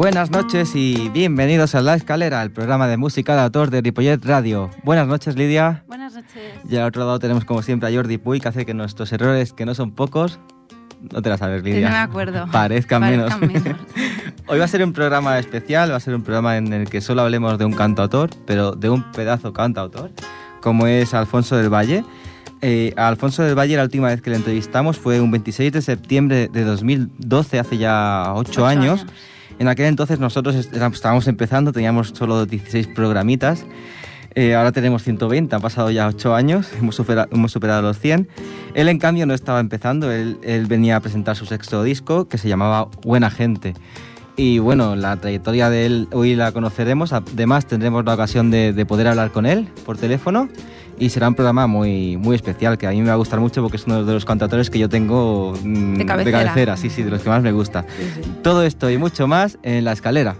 [0.00, 4.24] Buenas noches y bienvenidos a La Escalera, el programa de música de autor de Ripollet
[4.24, 4.70] Radio.
[4.82, 5.84] Buenas noches, Lidia.
[5.88, 6.54] Buenas noches.
[6.66, 9.52] Y al otro lado tenemos como siempre a Jordi Puy, que hace que nuestros errores,
[9.52, 10.40] que no son pocos,
[11.12, 11.90] no te las sabes, Lidia.
[11.90, 12.46] No me acuerdo.
[12.50, 13.62] Parezcan, Parezcan menos.
[13.62, 13.78] menos.
[14.46, 17.02] Hoy va a ser un programa especial, va a ser un programa en el que
[17.02, 20.12] solo hablemos de un cantautor, pero de un pedazo cantautor,
[20.62, 22.06] como es Alfonso del Valle.
[22.62, 25.82] Eh, a Alfonso del Valle la última vez que le entrevistamos fue un 26 de
[25.82, 29.00] septiembre de 2012, hace ya ocho Ocho años.
[29.00, 29.12] años.
[29.60, 33.66] En aquel entonces nosotros est- estábamos empezando, teníamos solo 16 programitas.
[34.34, 38.26] Eh, ahora tenemos 120, han pasado ya 8 años, hemos, supera- hemos superado los 100.
[38.72, 42.38] Él, en cambio, no estaba empezando, él, él venía a presentar su sexto disco que
[42.38, 43.74] se llamaba Buena Gente.
[44.34, 47.12] Y bueno, la trayectoria de él hoy la conoceremos.
[47.12, 50.48] Además, tendremos la ocasión de, de poder hablar con él por teléfono.
[51.00, 53.62] Y será un programa muy, muy especial, que a mí me va a gustar mucho
[53.62, 56.76] porque es uno de los cantautores que yo tengo mm, De cabecera.
[56.76, 57.86] sí, sí, de los que más me gusta.
[57.98, 58.30] Sí, sí.
[58.42, 60.36] Todo esto y mucho más en la escalera.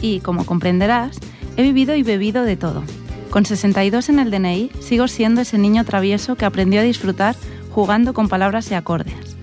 [0.00, 1.18] Y, como comprenderás,
[1.56, 2.82] he vivido y bebido de todo.
[3.30, 7.36] Con 62 en el DNI, sigo siendo ese niño travieso que aprendió a disfrutar
[7.70, 9.36] jugando con palabras y acordes.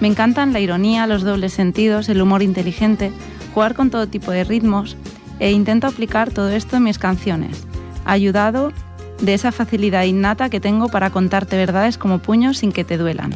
[0.00, 3.10] Me encantan la ironía, los dobles sentidos, el humor inteligente,
[3.54, 4.96] jugar con todo tipo de ritmos
[5.40, 7.64] e intento aplicar todo esto en mis canciones,
[8.04, 8.72] ayudado
[9.20, 13.34] de esa facilidad innata que tengo para contarte verdades como puños sin que te duelan.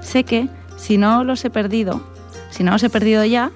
[0.00, 2.02] Sé que, si no los he perdido,
[2.50, 3.50] si no los he perdido ya,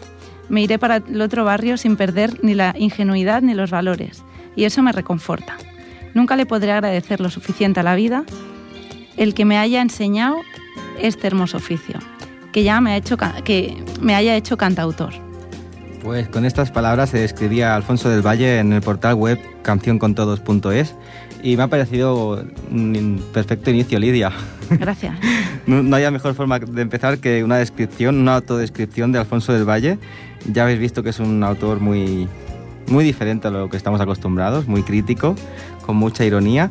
[0.48, 4.22] me iré para el otro barrio sin perder ni la ingenuidad ni los valores,
[4.56, 5.56] y eso me reconforta.
[6.14, 8.24] Nunca le podré agradecer lo suficiente a la vida
[9.16, 10.36] el que me haya enseñado
[11.00, 11.98] este hermoso oficio,
[12.52, 15.12] que ya me, ha hecho, que me haya hecho cantautor.
[16.02, 20.94] Pues con estas palabras se describía Alfonso del Valle en el portal web cancioncontodos.es
[21.42, 24.32] y me ha parecido un perfecto inicio, Lidia.
[24.70, 25.16] Gracias.
[25.66, 29.68] No, no haya mejor forma de empezar que una descripción, una autodescripción de Alfonso del
[29.68, 29.98] Valle.
[30.52, 32.28] Ya habéis visto que es un autor muy,
[32.88, 35.34] muy diferente a lo que estamos acostumbrados, muy crítico,
[35.84, 36.70] con mucha ironía.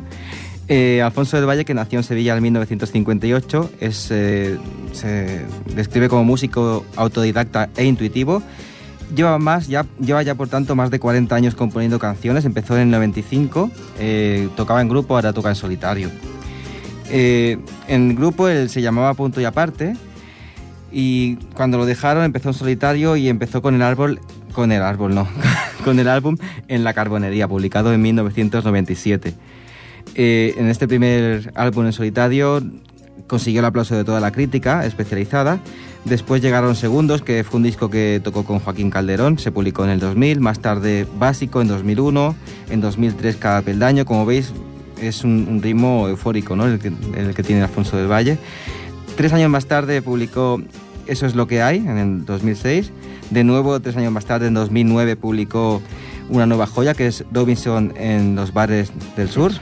[0.66, 4.56] Eh, Alfonso del Valle, que nació en Sevilla en 1958, es, eh,
[4.92, 8.42] se describe como músico autodidacta e intuitivo.
[9.14, 12.46] Lleva, más, ya, lleva ya por tanto más de 40 años componiendo canciones.
[12.46, 16.10] Empezó en el 95, eh, tocaba en grupo, ahora toca en solitario.
[17.06, 19.94] En grupo se llamaba Punto y Aparte
[20.94, 24.20] y cuando lo dejaron empezó en solitario y empezó con el árbol,
[24.52, 25.26] con el árbol no,
[25.84, 26.36] con el álbum
[26.68, 29.34] En la Carbonería, publicado en 1997.
[30.14, 32.62] Eh, en este primer álbum en solitario
[33.26, 35.58] consiguió el aplauso de toda la crítica especializada.
[36.04, 39.90] Después llegaron Segundos, que fue un disco que tocó con Joaquín Calderón, se publicó en
[39.90, 42.36] el 2000, más tarde Básico en 2001,
[42.70, 44.52] en 2003 Cada Peldaño, como veis
[45.00, 46.66] es un, ritmo eufórico ¿no?
[46.66, 46.78] el,
[47.16, 48.38] el que tiene Alfonso del Valle.
[49.16, 50.60] Tres años más tarde publicó
[51.06, 52.92] Eso es lo que hay, en el 2006.
[53.30, 55.82] De nuevo, tres años más tarde, en 2009, publicó
[56.28, 59.52] una nueva joya que es Robinson en los bares del sur.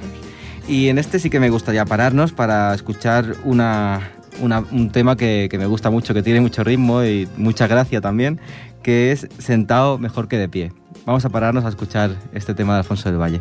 [0.68, 4.10] Y en este sí que me gustaría pararnos para escuchar una,
[4.40, 8.40] un tema que, que me gusta mucho, que tiene mucho ritmo y mucha gracia también,
[8.82, 10.72] que es Sentado mejor que de pie.
[11.04, 13.40] Vamos a pararnos a escuchar este tema de Alfonso del Valle.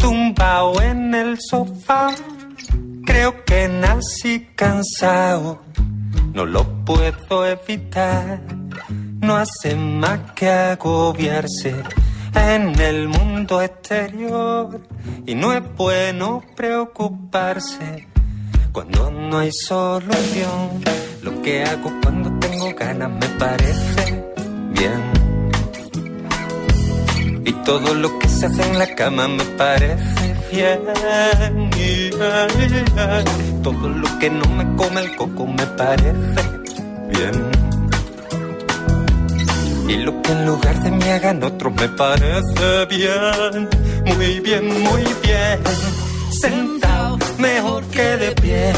[0.00, 2.14] Tumbado en el sofá.
[3.04, 5.60] Creo que nací cansado,
[6.32, 8.40] no lo puedo evitar.
[9.20, 11.74] No hace más que agobiarse
[12.34, 14.80] en el mundo exterior.
[15.26, 18.06] Y no es bueno preocuparse
[18.72, 20.82] cuando no hay solución.
[21.22, 24.24] Lo que hago cuando tengo ganas me parece
[24.72, 25.23] bien.
[27.46, 30.80] Y todo lo que se hace en la cama me parece bien.
[33.62, 36.42] Todo lo que no me come el coco me parece
[37.08, 37.50] bien.
[39.88, 43.68] Y lo que en lugar de mí hagan otros me parece bien.
[44.06, 45.60] Muy bien, muy bien.
[46.30, 48.72] Sentado, mejor que de pie.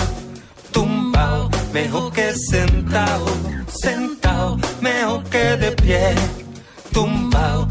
[0.72, 3.26] Tumbado, mejor que sentado.
[3.68, 6.14] Sentado, mejor que de pie
[6.96, 7.68] tumbado,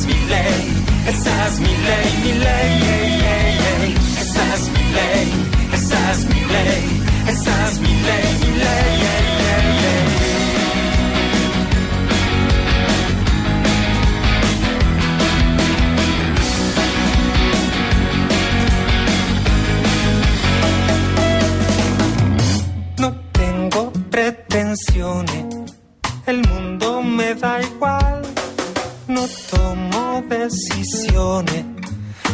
[0.00, 2.70] es mi ley, esa es mi ley, mi ley.
[2.94, 3.94] ey, ey,
[6.54, 6.82] ley,
[7.28, 8.62] esa es mi ley, mi ley.
[8.62, 10.08] ley, ley.
[22.98, 25.46] No tengo pretensiones,
[26.26, 28.19] el mundo me da igual.
[29.20, 31.66] No tomo decisiones,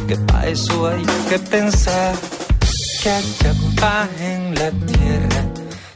[0.06, 2.14] que para eso hay que pensar
[3.02, 3.10] que
[4.54, 5.44] la tierra.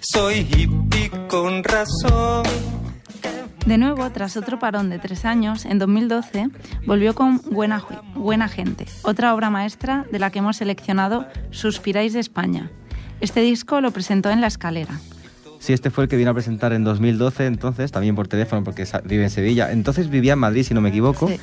[0.00, 2.42] Soy hippie con razón.
[3.66, 6.48] De nuevo, tras otro parón de tres años, en 2012
[6.86, 7.84] volvió con Buena,
[8.16, 12.68] Buena Gente, otra obra maestra de la que hemos seleccionado Suspiráis de España.
[13.20, 14.98] Este disco lo presentó en La Escalera.
[15.60, 18.84] Sí, este fue el que vino a presentar en 2012, entonces, también por teléfono, porque
[19.04, 19.70] vive en Sevilla.
[19.70, 21.36] Entonces vivía en Madrid, si no me equivoco, Sí.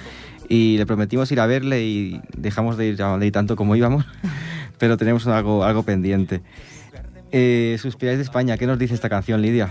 [0.49, 4.05] y le prometimos ir a verle y dejamos de ir a Madrid tanto como íbamos,
[4.79, 6.41] pero tenemos algo, algo pendiente.
[7.31, 9.69] Eh, Suspiráis de España, ¿qué nos dice esta canción, Lidia?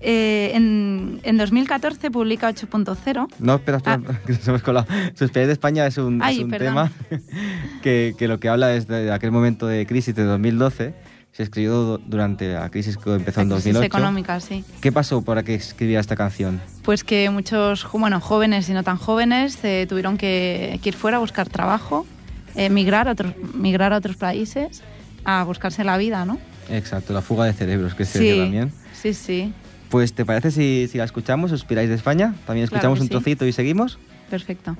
[0.00, 3.28] Eh, en, en 2014 publica 8.0.
[3.38, 4.86] No, espera, espera, que nos hemos colado.
[5.14, 6.26] Suspiráis de España es un, es Ah.
[6.26, 6.68] Ay, un perdón.
[6.68, 6.92] tema
[7.82, 10.94] que, que lo que habla es de aquel momento de crisis de 2012.
[11.36, 13.86] Se escribió du- durante la crisis que empezó en La crisis 2008.
[13.86, 14.64] económica, sí.
[14.80, 16.60] ¿Qué pasó para que escribiera esta canción?
[16.82, 21.16] Pues que muchos bueno, jóvenes y no tan jóvenes eh, tuvieron que, que ir fuera
[21.16, 22.06] a buscar trabajo,
[22.54, 24.82] eh, migrar, a otros, migrar a otros países,
[25.24, 26.38] a buscarse la vida, ¿no?
[26.70, 28.72] Exacto, la fuga de cerebros, que se dice también.
[28.92, 29.52] sí, sí,
[29.90, 31.50] Pues, ¿te parece si, si la escuchamos?
[31.50, 32.34] ¿Suspiráis de España?
[32.46, 33.10] También Claro escuchamos que un sí.
[33.10, 33.98] trocito y seguimos.
[34.30, 34.76] perfecto.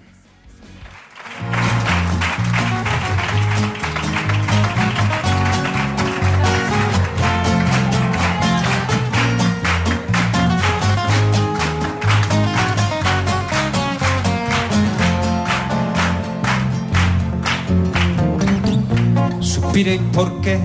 [19.75, 20.57] Suspiréis porque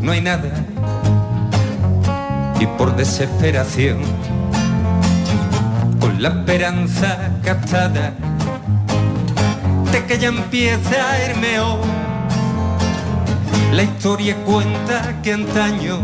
[0.00, 0.50] no hay nada
[2.58, 3.98] y por desesperación,
[6.00, 8.14] con la esperanza gastada
[9.92, 11.78] de que ya empieza a ir mejor.
[13.74, 15.98] La historia cuenta que antaño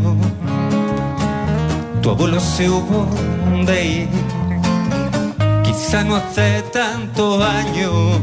[2.03, 3.09] tu abuelo se hubo
[3.65, 4.09] de ir,
[5.65, 8.21] quizá no hace tantos años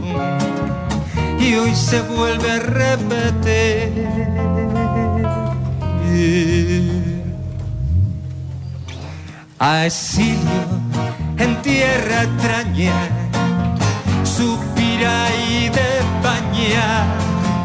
[1.39, 4.07] y hoy se vuelve a repetir.
[9.60, 10.63] A exilio
[11.38, 12.94] en tierra extraña,
[14.24, 17.06] suspiráis de España.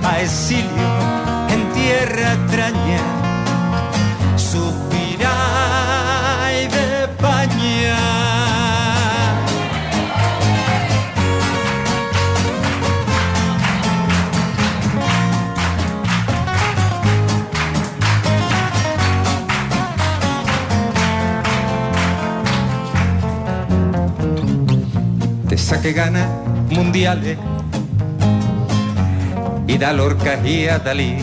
[0.05, 0.89] A exilio
[1.49, 3.01] en tierra extraña,
[4.37, 4.92] suspiráis
[25.83, 26.29] saque gana
[26.71, 27.37] mundiales.
[29.67, 29.93] Y da
[30.45, 31.17] y a Dalí.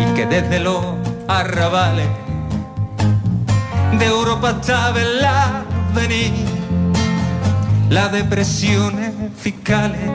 [0.00, 0.82] Y que desde los
[1.28, 2.08] arrabales
[3.98, 5.64] de Europa hasta la
[5.94, 6.32] venir.
[7.90, 10.10] Las depresiones fiscales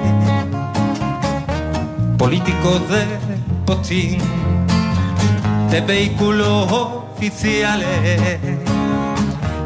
[2.17, 3.05] políticos de
[3.67, 4.17] postín
[5.69, 8.39] de vehículos oficiales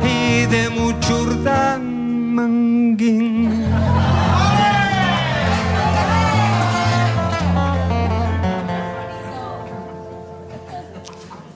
[0.03, 1.21] y de mucho
[2.91, 3.65] manguín.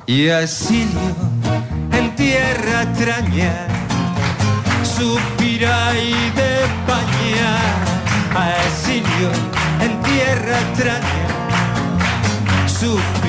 [0.07, 0.99] Y a exilio
[1.91, 3.67] en tierra extraña,
[4.83, 7.57] suspiráis de España.
[8.35, 9.31] A exilio
[9.81, 11.25] en tierra extraña,
[12.67, 13.24] suspiráis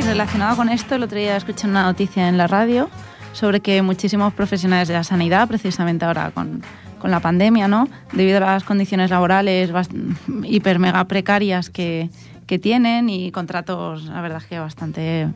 [0.00, 2.88] y relacionado con esto, el otro día escuché una noticia en la radio
[3.32, 6.62] sobre que muchísimos profesionales de la sanidad, precisamente ahora con,
[6.98, 7.86] con la pandemia, ¿no?
[8.12, 9.70] debido a las condiciones laborales
[10.44, 12.08] hiper mega precarias que,
[12.46, 15.28] que tienen y contratos, la verdad que bastante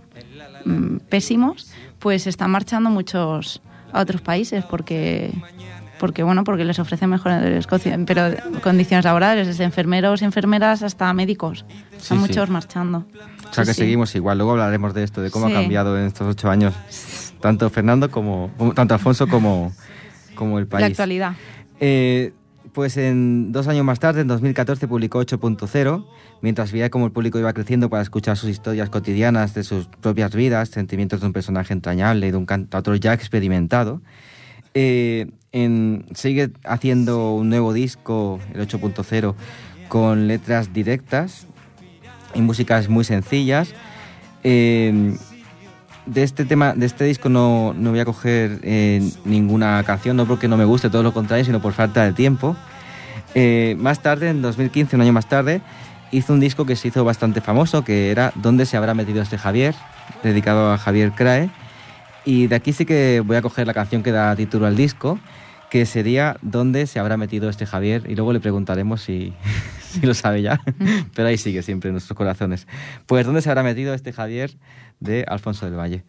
[0.65, 3.61] mm, pésimos, pues están marchando muchos
[3.93, 5.31] a otros países porque
[6.05, 7.67] porque bueno porque les ofrecen mejores
[8.05, 12.15] pero condiciones laborales desde enfermeros enfermeras hasta médicos están Sí, sí.
[12.17, 13.07] muchos marchando
[13.51, 13.81] O sea Sí, que sí.
[13.81, 14.37] seguimos igual.
[14.37, 15.53] Luego hablaremos de esto, de cómo Sí.
[15.55, 16.75] ha cambiado en estos ocho años
[17.41, 19.73] tanto Fernando como, como- tanto Alfonso como,
[20.35, 20.83] como el país.
[20.83, 21.33] la actualidad
[21.81, 22.33] Eh,
[22.75, 26.05] pues en dos años más tarde, en 2014, publicó 8.0,
[26.43, 30.35] mientras veía cómo el público iba creciendo para escuchar sus historias cotidianas de sus propias
[30.35, 34.03] vidas, sentimientos de un personaje entrañable y de un cantautor ya experimentado.
[34.75, 35.31] Eh,
[36.15, 39.35] sigue haciendo un nuevo disco, el 8.0,
[39.89, 41.47] con letras directas
[42.35, 43.73] y músicas muy sencillas.
[44.43, 45.17] Eh,
[46.07, 50.27] de este tema, de este disco no, no voy a coger eh, ninguna canción, no
[50.27, 52.57] porque no me guste, todo lo contrario, sino por falta de tiempo.
[53.35, 55.63] Eh, más tarde, en 2015, un año más tarde,
[56.11, 59.39] hizo un disco que se hizo bastante famoso, que era ¿Dónde se habrá metido este
[59.39, 59.75] Javier?,
[60.23, 61.51] dedicado a Javier Crae.
[62.25, 65.19] Y de aquí sí que voy a coger la canción que da título al disco,
[65.71, 68.05] que sería ¿Dónde se habrá metido este Javier?
[68.09, 69.35] Y luego le preguntaremos si,
[69.81, 70.61] si lo sabe ya,
[71.15, 72.67] pero ahí sigue siempre en nuestros corazones.
[73.07, 74.57] Pues ¿Dónde se habrá metido este Javier?
[75.01, 76.05] de Alfonso del Valle.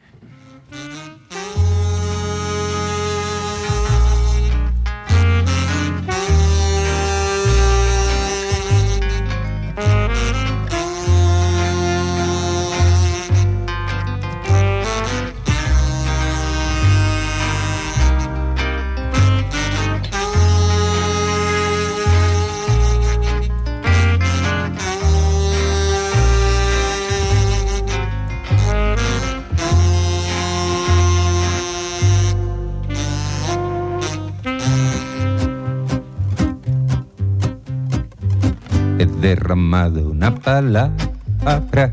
[39.75, 41.91] Derramado una palabra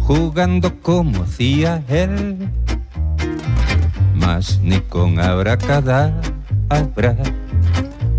[0.00, 2.48] jugando como hacía él,
[4.14, 7.16] mas ni con abracadabra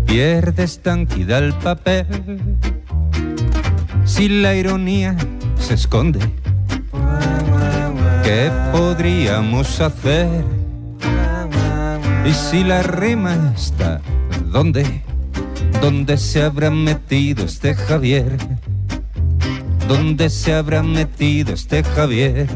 [0.06, 2.06] pierdes tranquilidad el papel.
[4.04, 5.16] Si la ironía
[5.58, 6.20] se esconde,
[8.22, 10.44] ¿qué podríamos hacer?
[12.24, 14.00] Y si la rima está,
[14.52, 15.02] ¿dónde?
[15.80, 18.36] ¿Dónde se habrá metido este Javier?
[19.88, 22.46] ¿Dónde se habrá metido este Javier?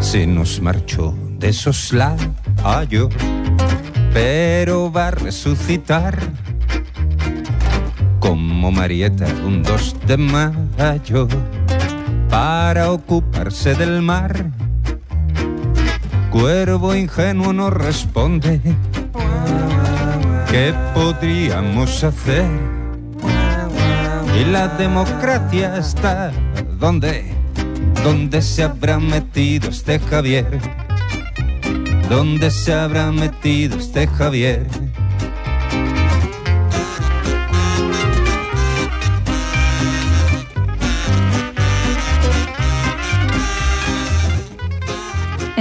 [0.00, 3.10] Se nos marchó de soslayo,
[4.14, 6.18] pero va a resucitar
[8.60, 11.26] como Marieta un 2 de mayo
[12.28, 14.50] para ocuparse del mar.
[16.30, 18.60] Cuervo ingenuo no responde.
[20.50, 22.44] ¿Qué podríamos hacer?
[24.38, 26.30] Y la democracia está
[26.78, 27.32] donde,
[28.04, 30.60] donde se habrá metido este Javier.
[32.10, 34.66] ¿Dónde se habrá metido este Javier?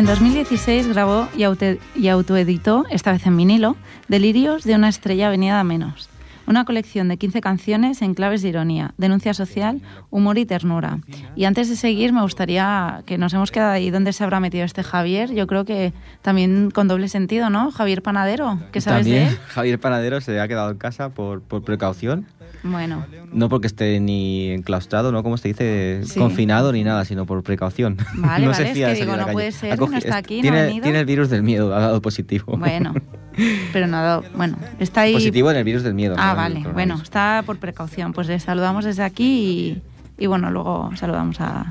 [0.10, 3.76] 2016 grabó y, auto- y autoeditó, esta vez en vinilo,
[4.08, 6.10] Delirios de una estrella venida a menos.
[6.48, 10.98] Una colección de 15 canciones en claves de ironía, denuncia social, humor y ternura.
[11.36, 14.66] Y antes de seguir, me gustaría que nos hemos quedado ahí donde se habrá metido
[14.66, 15.32] este Javier.
[15.32, 17.70] Yo creo que también con doble sentido, ¿no?
[17.70, 19.40] Javier Panadero, ¿qué sabes También de él?
[19.50, 22.26] Javier Panadero se ha quedado en casa por, por precaución.
[22.64, 25.24] Bueno, No porque esté ni enclaustrado, ¿no?
[25.24, 26.20] Como se dice, Sí.
[26.20, 27.98] confinado ni nada, sino por precaución.
[28.16, 29.34] Vale, no vale, se es fía que de salir digo, no calle.
[29.34, 30.84] puede ser, Ha no está aquí, no ha tiene, venido.
[30.84, 32.58] tiene el virus del miedo, ha dado positivo.
[32.58, 32.94] bueno,
[33.74, 35.14] pero nada, bueno, está ahí...
[35.14, 36.16] positivo en el virus del miedo.
[36.18, 36.64] Ah, no vale.
[36.74, 38.12] Bueno, está por precaución.
[38.14, 39.82] Pues le saludamos desde aquí
[40.18, 41.66] y, y bueno, luego saludamos a,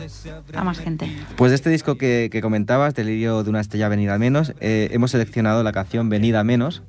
[0.55, 1.11] a más gente.
[1.37, 5.11] Pues de este disco que, que comentabas, Delirio de una estrella venida menos, eh, hemos
[5.11, 6.83] seleccionado la canción Venida menos.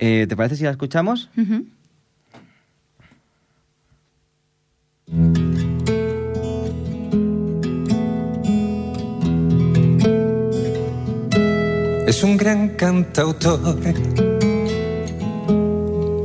[0.00, 1.30] Eh, ¿Te parece si la escuchamos?
[1.36, 1.66] Ujú.
[12.06, 13.78] Es un gran cantautor,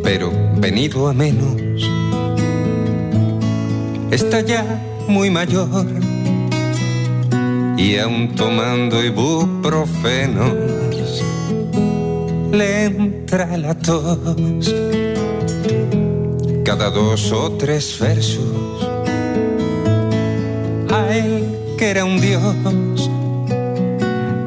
[0.04, 1.62] pero venido a menos.
[4.12, 4.66] Está ya
[5.08, 5.88] muy mayor
[7.78, 10.52] y aún tomando ibuprofenos
[12.52, 14.74] le entra la tos
[16.63, 18.62] cada dos o tres versos.
[20.93, 23.09] A él que era un dios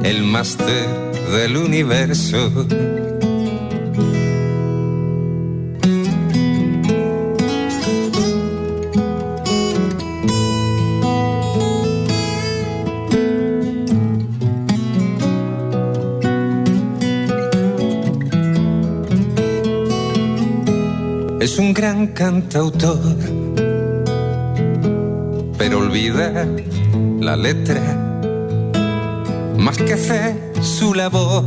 [0.04, 0.86] el máster
[1.32, 2.38] del universo.
[21.40, 23.00] Es un gran cantautor,
[25.68, 26.46] pero olvida
[27.18, 27.80] la letra
[29.58, 31.42] más que hacer su labor.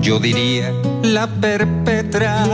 [0.00, 2.46] Yo diría la perpetra,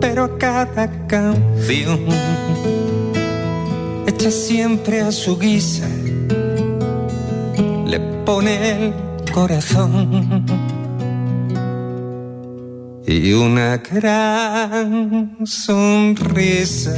[0.00, 2.00] pero a cada canción
[4.08, 5.86] hecha siempre a su guisa
[7.86, 8.94] le pone el
[9.32, 10.63] corazón
[13.06, 16.94] y una gran sonrisa.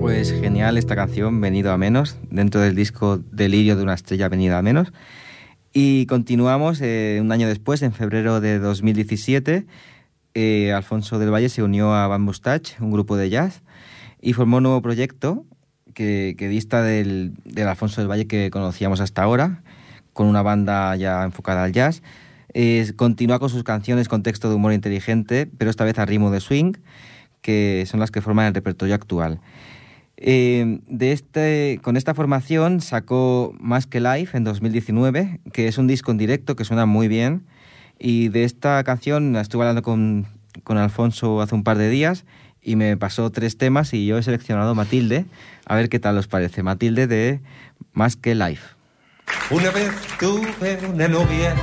[0.00, 4.58] Pues genial esta canción, Venido a Menos, dentro del disco Delirio de una estrella venida
[4.58, 4.92] a menos.
[5.72, 9.66] Y continuamos eh, un año después, en febrero de 2017,
[10.34, 13.62] eh, Alfonso del Valle se unió a Van Mustache, un grupo de jazz,
[14.20, 15.44] y formó un nuevo proyecto
[15.94, 17.32] que, dista del,
[17.66, 19.62] Alfonso del Valle que conocíamos hasta ahora,
[20.12, 22.02] con una banda ya enfocada al jazz.
[22.96, 26.40] continúa con sus canciones con texto de humor inteligente, pero esta vez a ritmo de
[26.40, 26.72] swing,
[27.40, 29.40] que son las que forman el repertorio actual.
[30.16, 35.86] Eh, de este, con esta formación sacó Más que Life en 2019, que es un
[35.86, 37.44] disco en directo que suena muy bien.
[37.98, 40.26] Y de esta canción estuve hablando con,
[40.62, 42.24] con Alfonso hace un par de días
[42.64, 45.26] y me pasó tres temas y yo he seleccionado Matilde.
[45.66, 46.62] A ver qué tal os parece.
[46.62, 47.40] Matilde de
[47.92, 48.74] Más que Life.
[49.50, 51.54] Una vez tuve una novia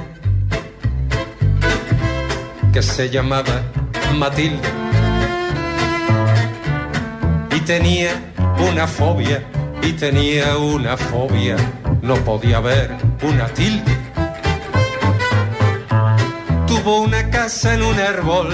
[2.72, 3.64] que se llamaba
[4.16, 4.68] Matilde
[7.56, 8.12] y tenía
[8.72, 9.44] una fobia
[9.82, 11.58] y tenía una fobia.
[12.02, 13.92] No podía ver una tilde.
[16.68, 18.48] Tuvo una casa en un árbol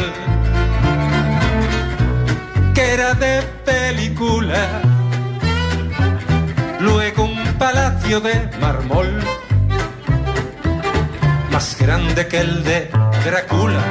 [2.78, 4.62] que era de película.
[6.80, 9.10] Luego un palacio de mármol,
[11.52, 12.92] más grande que el de
[13.26, 13.84] Drácula.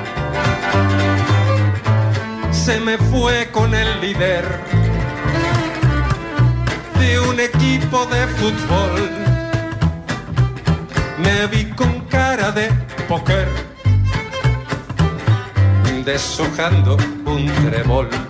[2.53, 4.45] Se me fue con el líder
[7.01, 8.95] de un equipo de fútbol.
[11.25, 12.71] Me vi con cara de
[13.09, 13.49] póker,
[16.05, 18.26] deshojando un trébol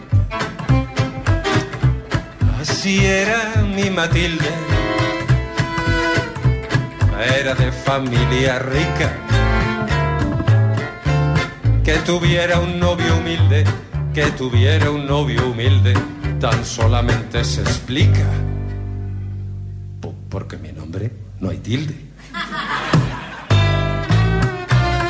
[2.86, 4.48] si era mi Matilde,
[7.36, 9.10] era de familia rica,
[11.82, 13.64] que tuviera un novio humilde,
[14.14, 15.94] que tuviera un novio humilde,
[16.38, 18.28] tan solamente se explica,
[20.30, 21.96] porque mi nombre no hay tilde.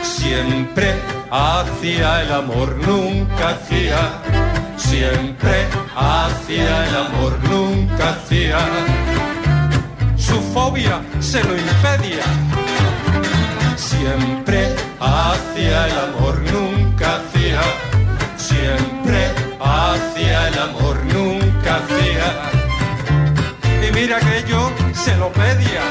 [0.03, 0.95] Siempre
[1.31, 4.23] hacía el amor, nunca hacía
[4.77, 8.59] siempre hacía el amor, nunca hacía.
[10.17, 12.25] Su fobia se lo impedía.
[13.77, 17.61] Siempre hacía el amor, nunca hacía.
[18.37, 22.29] Siempre hacía el amor, nunca hacía.
[23.87, 25.83] Y mira que yo se lo pedía.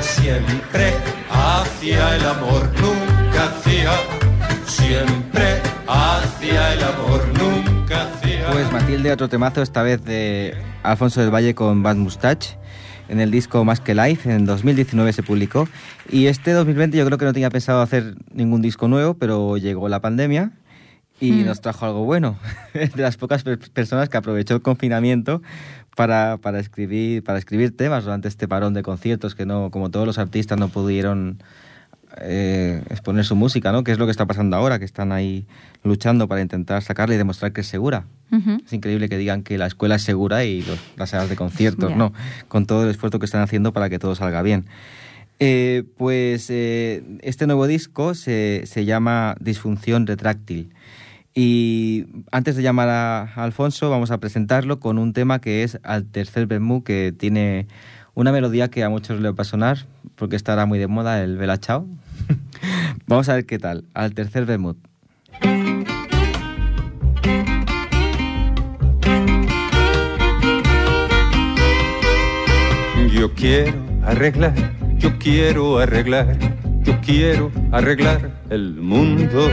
[0.00, 0.94] Siempre
[1.30, 3.92] hacía el amor, nunca hacía.
[4.66, 7.11] Siempre hacía el amor,
[8.72, 12.56] Matilde, otro temazo, esta vez de Alfonso del Valle con Bad Mustache.
[13.10, 15.68] En el disco Más que Life, en 2019 se publicó.
[16.10, 19.90] Y este 2020 yo creo que no tenía pensado hacer ningún disco nuevo, pero llegó
[19.90, 20.52] la pandemia
[21.20, 21.44] y mm.
[21.44, 22.38] nos trajo algo bueno.
[22.72, 25.42] Es de las pocas personas que aprovechó el confinamiento
[25.94, 30.06] para, para, escribir, para escribir temas durante este parón de conciertos que no, como todos
[30.06, 31.42] los artistas no pudieron
[32.18, 33.84] eh, exponer su música, ¿no?
[33.84, 35.46] Que es lo que está pasando ahora, que están ahí
[35.84, 38.04] luchando para intentar sacarla y demostrar que es segura.
[38.64, 40.64] Es increíble que digan que la escuela es segura y
[40.96, 42.14] las salas de conciertos, no,
[42.48, 44.64] con todo el esfuerzo que están haciendo para que todo salga bien.
[45.38, 50.72] Eh, pues eh, este nuevo disco se, se, llama Disfunción Retráctil.
[51.34, 56.04] Y antes de llamar a, Alfonso, vamos a presentarlo con un tema que es Al
[56.04, 57.66] Tercer Bermú, que tiene
[58.14, 59.78] una melodía que a muchos le va a sonar,
[60.16, 61.86] porque estará muy de moda, el Bella Chao.
[63.06, 63.84] Vamos a ver qué tal.
[63.94, 64.76] Al tercer Bermud.
[73.12, 74.54] Yo quiero arreglar,
[74.98, 76.36] yo quiero arreglar,
[76.82, 79.48] yo quiero arreglar el mundo.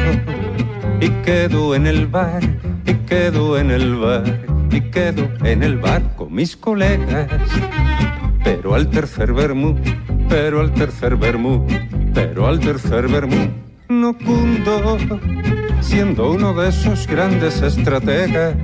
[1.01, 2.41] Y quedo en el bar,
[2.85, 4.23] y quedo en el bar,
[4.71, 7.27] y quedo en el bar con mis colegas
[8.61, 9.73] pero al tercer vermú,
[10.27, 11.65] pero al tercer vermú,
[12.13, 13.47] pero al tercer vermú,
[13.87, 14.97] no cundo,
[15.79, 18.55] siendo uno de esos grandes estrategas.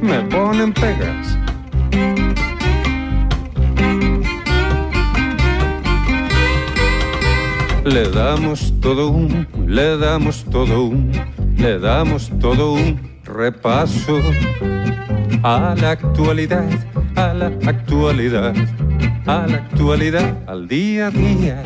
[0.00, 1.36] Me ponen pegas.
[7.84, 11.10] Le damos todo un, le damos todo un
[11.58, 14.20] le damos todo un repaso
[15.42, 16.68] a la actualidad,
[17.18, 18.54] a la actualidad,
[19.26, 21.64] a la actualidad, al día a día.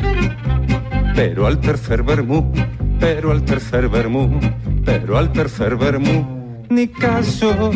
[1.15, 2.51] Pero al tercer vermú,
[2.99, 4.39] pero al tercer vermú,
[4.83, 7.71] pero al tercer vermú, ni caso,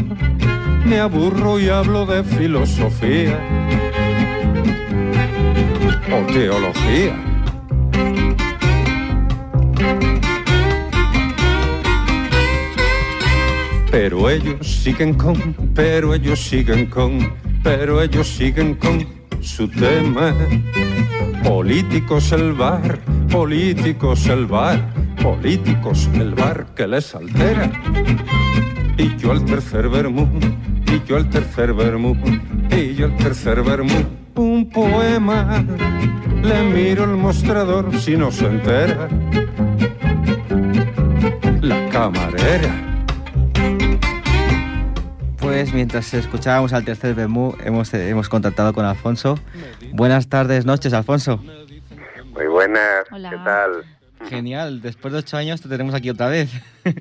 [0.85, 3.39] me aburro y hablo de filosofía
[6.11, 7.15] o teología.
[13.91, 19.05] Pero ellos siguen con, pero ellos siguen con, pero ellos siguen con
[19.41, 20.33] su tema.
[21.43, 27.71] Políticos el bar, políticos el bar, políticos el bar que les altera.
[28.97, 30.27] Y yo al tercer vermú,
[30.87, 32.15] y yo al tercer vermú,
[32.71, 35.63] y yo al tercer vermú, un poema.
[36.43, 39.07] Le miro el mostrador si no se entera.
[41.61, 42.96] La camarera
[45.47, 49.39] pues mientras escuchábamos al tercer Bemú, hemos, hemos contactado con Alfonso.
[49.93, 51.41] Buenas tardes, noches, Alfonso.
[52.33, 53.85] Muy buenas, ¿qué tal?
[54.27, 56.51] Genial, después de ocho años te tenemos aquí otra vez.
[56.83, 56.93] Sí.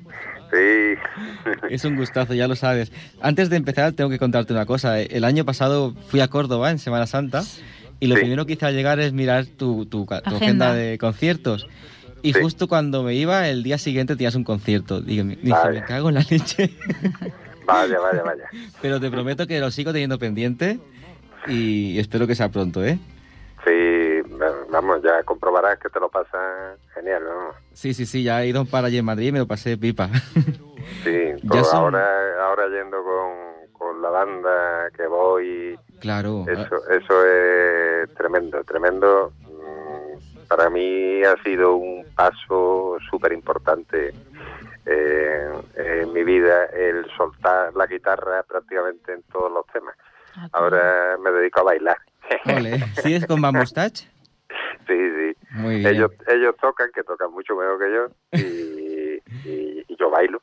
[1.69, 2.93] Es un gustazo, ya lo sabes.
[3.19, 5.01] Antes de empezar, tengo que contarte una cosa.
[5.01, 7.43] El año pasado fui a Córdoba en Semana Santa
[7.99, 10.73] y lo primero que hice al llegar es mirar tu, tu, agenda.
[10.73, 11.67] de conciertos.
[12.23, 15.01] Y justo cuando me iba, el día siguiente tenías un concierto.
[15.01, 16.71] Digo, me cago en la leche.
[17.67, 18.49] Vaya, vaya, vaya.
[18.81, 20.79] Pero te prometo que lo sigo teniendo pendiente
[21.47, 22.97] y espero que sea pronto, ¿eh?
[23.65, 24.21] Sí,
[24.71, 27.51] vamos, ya comprobarás que te lo pasa genial, ¿no?
[27.73, 30.09] Sí, sí, sí, ya he ido para allí en Madrid y me lo pasé pipa.
[31.03, 32.05] Sí, pues ahora,
[32.45, 35.77] ahora yendo con, con la banda que voy...
[35.99, 36.45] Claro.
[36.47, 39.33] Eso, eso es tremendo, tremendo.
[39.41, 44.13] Mm, para mí ha sido un paso súper importante
[44.89, 49.95] eh, en mi vida el soltar la guitarra prácticamente en todos los temas.
[50.35, 51.97] Ah, Ahora me dedico a bailar.
[53.03, 53.93] ¿Sí es con Bambustach?
[54.87, 55.37] Sí, sí.
[55.51, 55.87] Muy bien.
[55.87, 60.41] Ellos, ellos tocan, que tocan mucho mejor que yo, y, y, yo bailo.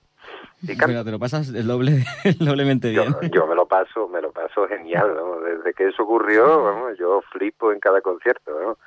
[0.60, 2.04] Y te lo pasas el doble,
[2.38, 3.16] doblemente bien.
[3.32, 7.72] Yo, me lo paso, me lo paso genial, Desde que eso ocurrió, vamos, yo flipo
[7.72, 8.78] en cada concierto, ¿no?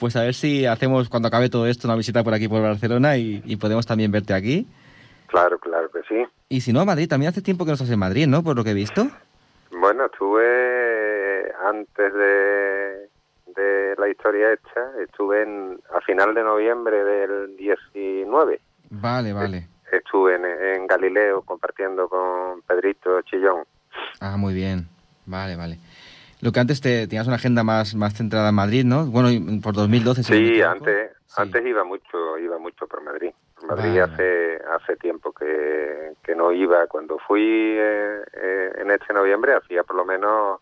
[0.00, 3.18] Pues a ver si hacemos cuando acabe todo esto una visita por aquí por Barcelona
[3.18, 4.66] y, podemos también verte aquí.
[5.26, 6.26] Claro, claro que sí.
[6.48, 8.42] Y si no, Madrid, también hace tiempo que no estás en Madrid, ¿no?
[8.42, 9.06] Por lo que he visto.
[9.70, 13.08] Bueno, estuve antes de,
[13.54, 18.58] de la historia hecha, estuve en, a final de noviembre del 19.
[18.88, 19.68] Vale, vale.
[19.92, 23.64] Estuve en, en Galileo compartiendo con Pedrito Chillón.
[24.20, 24.88] Ah, muy bien.
[25.26, 25.78] Vale, vale.
[26.40, 29.06] Lo que antes te, tenías una agenda más, más centrada en Madrid, ¿no?
[29.06, 29.28] Bueno,
[29.62, 30.22] por 2012.
[30.22, 33.30] Sí, antes, antes iba mucho, iba mucho por Madrid.
[33.66, 36.86] Madrid hace hace tiempo que, que, no iba.
[36.86, 40.60] Cuando fui eh, eh, en este noviembre hacía por lo menos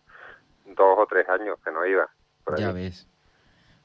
[0.65, 2.09] dos o tres años que no iba.
[2.57, 3.07] ya ves.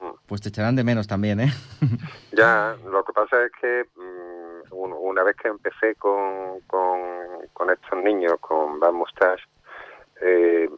[0.01, 0.17] Mm.
[0.27, 1.53] Pues te echarán de menos también, ¿eh?
[2.33, 6.99] ya, lo que pasa es que mm, una vez que empecé con, con,
[7.53, 9.45] con estos niños, con Van Mustache,
[10.21, 10.69] eh,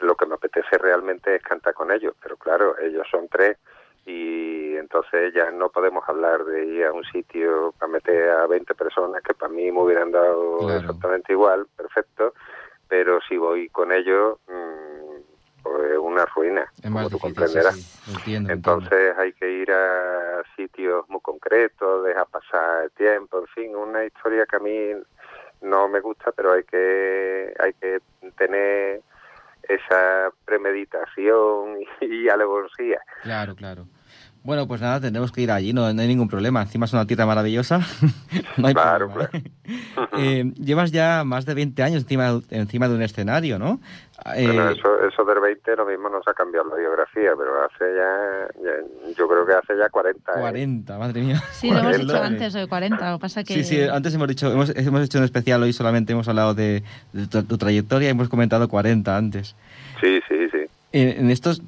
[0.00, 3.58] lo que me apetece realmente es cantar con ellos, pero claro, ellos son tres
[4.06, 8.74] y entonces ya no podemos hablar de ir a un sitio para meter a 20
[8.74, 12.34] personas que para mí me hubieran dado exactamente igual, perfecto,
[12.88, 17.98] pero si voy con ellos, mm, pues es una ruina, como tú comprenderás.
[18.26, 24.04] entonces hay que ir a sitios muy concretos, dejar pasar el tiempo, en fin, una
[24.04, 24.90] historia que a mí
[25.62, 28.00] no me gusta, pero hay que hay que
[28.36, 29.00] tener
[29.68, 33.00] esa premeditación y alevosía.
[33.22, 33.86] Claro, claro.
[34.44, 36.60] Bueno, pues nada, tendremos que ir allí, no, hay ningún problema.
[36.60, 37.80] Encima es una tierra maravillosa.
[38.58, 39.30] no hay claro, problema.
[39.94, 40.08] Claro.
[40.18, 43.80] Eh, llevas ya más de 20 años encima, encima de un escenario, ¿no?
[44.22, 47.84] Bueno, eh, eso, eso del 20 lo mismo nos ha cambiado la biografía, pero hace
[47.96, 50.32] ya, yo creo que hace ya 40.
[50.32, 51.42] 40, madre mía.
[51.52, 53.54] Sí, lo hemos dicho antes de 40, lo pasa que...
[53.54, 56.82] Sí, sí, antes hemos dicho, hemos, hemos hecho un especial hoy, solamente hemos hablado de,
[57.30, 59.56] tu, trayectoria y hemos comentado 40 antes.
[60.00, 60.33] Sí, sí.
[60.96, 61.60] En, estos,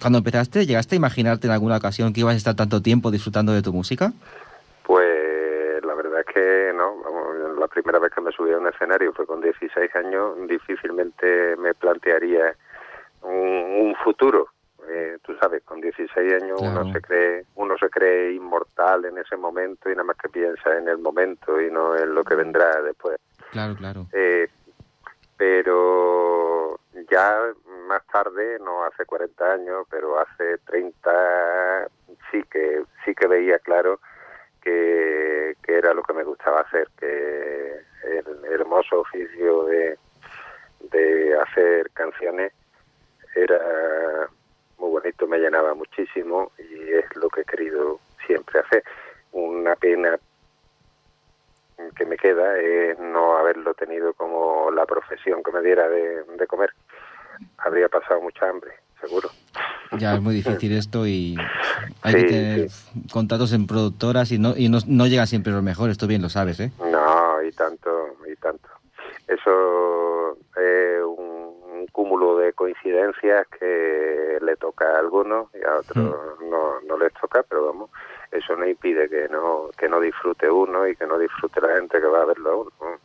[0.00, 3.52] cuando empezaste, ¿llegaste a imaginarte en alguna ocasión que ibas a estar tanto tiempo disfrutando
[3.52, 4.12] de tu música?
[4.84, 6.94] Pues la verdad es que no,
[7.58, 11.74] la primera vez que me subí a un escenario fue con 16 años, difícilmente me
[11.74, 12.54] plantearía
[13.22, 14.46] un, futuro.
[14.88, 19.36] Eh, tú sabes, con 16 años uno se cree uno se cree inmortal en ese
[19.36, 22.80] momento y nada más que piensa en el momento y no en lo que vendrá
[22.82, 23.18] después.
[23.50, 24.06] Claro, claro.
[24.12, 24.48] Eh,
[25.38, 26.78] pero
[27.10, 27.40] ya
[27.86, 31.88] más tarde, no hace 40 años, pero hace 30
[32.30, 34.00] sí que sí que veía claro
[34.60, 39.96] que, era lo que me gustaba hacer, que el hermoso oficio de,
[40.90, 42.52] de hacer canciones
[43.34, 44.28] era
[44.78, 48.82] muy bonito, me llenaba muchísimo y es lo que he querido siempre hacer.
[49.32, 50.18] Una pena
[51.96, 56.46] que me queda es no haberlo tenido como la profesión que me diera de, de
[56.46, 56.70] comer.
[57.58, 59.30] Habría pasado mucha hambre, seguro.
[59.98, 61.36] Ya es muy difícil esto y
[62.02, 62.68] hay que tener
[63.12, 66.28] contratos en productoras y no y no, no llega siempre lo mejor, esto bien lo
[66.28, 66.70] sabes, ¿eh?
[66.80, 68.68] No, y tanto, y tanto.
[69.26, 76.04] Eso es un, cúmulo de coincidencias que le toca a algunos y a otros
[76.40, 76.50] mm.
[76.50, 77.90] no, no les toca, pero vamos,
[78.30, 82.00] eso no impide que no que no disfrute uno y que no disfrute la gente
[82.00, 82.98] que va a verlo a uno.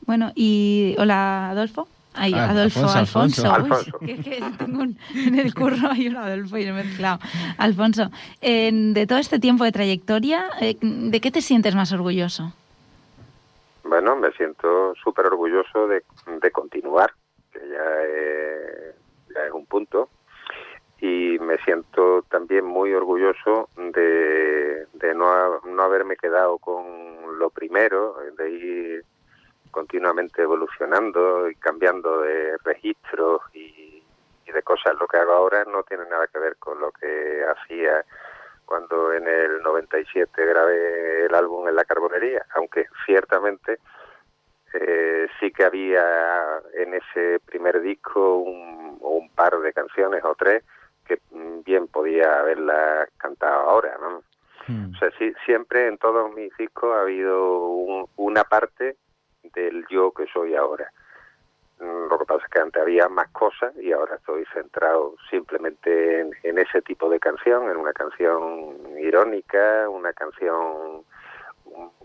[0.00, 1.88] Bueno, y hola Adolfo.
[2.18, 3.52] Ay, ah, Adolfo, Alfonso.
[3.52, 3.98] Alfonso.
[3.98, 7.18] que, que tengo en el curro hay un Adolfo y he mezclado.
[7.58, 8.10] Alfonso,
[8.40, 12.54] de todo este tiempo de trayectoria, eh, ¿de qué te sientes más orgulloso?
[13.84, 16.02] Bueno, me siento súper orgulloso de,
[16.40, 17.12] de, continuar,
[17.52, 18.94] que ya es,
[19.34, 20.08] ya es un punto.
[21.00, 28.50] Y me siento también muy orgulloso de, no, no haberme quedado con lo primero, de
[28.50, 29.04] ir
[29.70, 34.02] continuamente evolucionando y cambiando de registros y,
[34.50, 34.96] de cosas.
[34.98, 38.02] Lo que hago ahora no tiene nada que ver con lo que hacía
[38.64, 43.78] cuando en el 97 grabé el álbum en la carbonería, aunque ciertamente
[44.72, 48.76] eh, sí que había en ese primer disco un,
[49.34, 50.64] par de canciones o tres
[51.06, 51.18] que
[51.64, 54.22] bien podía haberlas cantado ahora, ¿no?
[54.66, 54.94] Hmm.
[54.94, 58.96] O sea, sí, siempre en todos mis discos ha habido una parte
[59.54, 60.90] del yo que soy ahora.
[61.78, 66.20] Mm, lo que pasa es que antes había más cosas y ahora estoy centrado simplemente
[66.42, 71.04] en, ese tipo de canción, en una canción irónica, una canción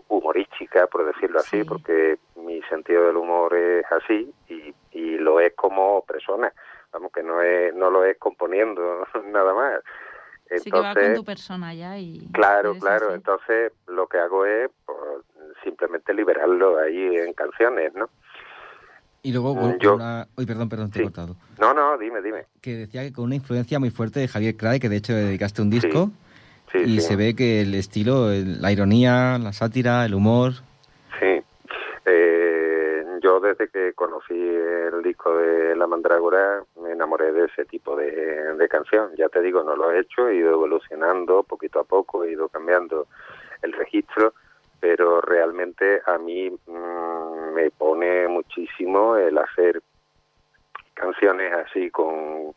[0.08, 5.54] humorística, por decirlo así, porque mi sentido del humor es así y, y lo es
[5.54, 6.52] como persona,
[6.92, 9.80] vamos que no es no lo es componiendo nada más.
[10.44, 12.28] Entonces, sí que va con tu persona ya y...
[12.32, 14.98] Claro, claro, entonces lo que hago es pues,
[15.64, 18.10] simplemente liberarlo ahí en canciones, ¿no?
[19.22, 19.96] Y luego, mm, Yo,
[20.36, 21.36] Uy, perdón, perdón, te he cortado.
[21.58, 22.46] No, no, dime, dime.
[22.60, 25.20] Que decía que con una influencia muy fuerte de Javier Crae, que de hecho le
[25.20, 26.10] dedicaste un disco,
[26.74, 30.54] y se ve que el estilo, la ironía, la sátira, el humor...
[33.42, 39.10] Desde que conocí el disco de La Mandrágora me enamoré de ese tipo de, canción.
[39.16, 42.48] Ya te digo, no lo he hecho, he ido evolucionando poquito a poco, he ido
[42.48, 43.08] cambiando
[43.62, 44.32] el registro
[44.82, 49.80] pero realmente a mí mm, me pone muchísimo el hacer
[50.92, 52.52] canciones así con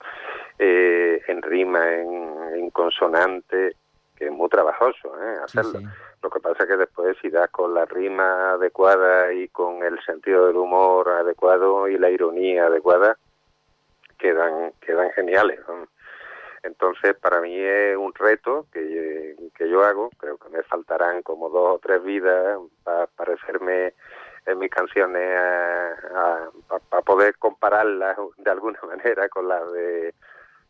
[0.57, 3.75] eh, en rima, en, consonante,
[4.15, 5.37] que es muy trabajoso ¿eh?
[5.43, 5.79] hacerlo.
[6.21, 9.99] Lo que pasa es que después si das con la rima adecuada y con el
[10.03, 13.17] sentido del humor adecuado y la ironía adecuada,
[14.17, 15.59] quedan, quedan geniales.
[16.63, 20.09] Entonces, para mí es un reto que, que yo hago.
[20.17, 23.93] Creo que me faltarán como dos o tres vidas para parecerme
[24.45, 25.37] en mis canciones
[26.89, 30.13] para poder compararlas de alguna manera con las de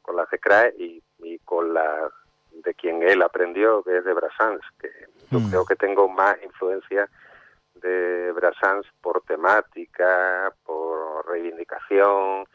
[0.02, 2.12] con las de Crae y, y con las
[2.64, 4.90] de quien él aprendió, que es de Brassens, que
[5.32, 5.50] yo mm.
[5.50, 7.10] creo que tengo más influencia
[7.76, 12.46] de Brassens por temática, por reivindicación,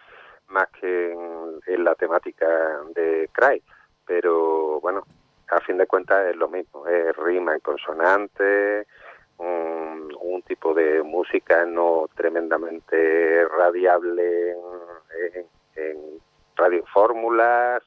[0.49, 2.47] más que en, la temática
[2.95, 3.63] de Cry,
[4.05, 5.05] pero bueno,
[5.49, 8.87] a fin de cuentas es lo mismo, es rima en consonante,
[9.39, 16.21] un, un tipo de música no tremendamente radiable en, en,
[16.57, 17.83] radiofórmulas,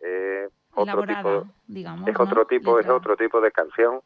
[0.00, 4.00] eh, otro tipo, digamos, es otro tipo, es otro tipo de canción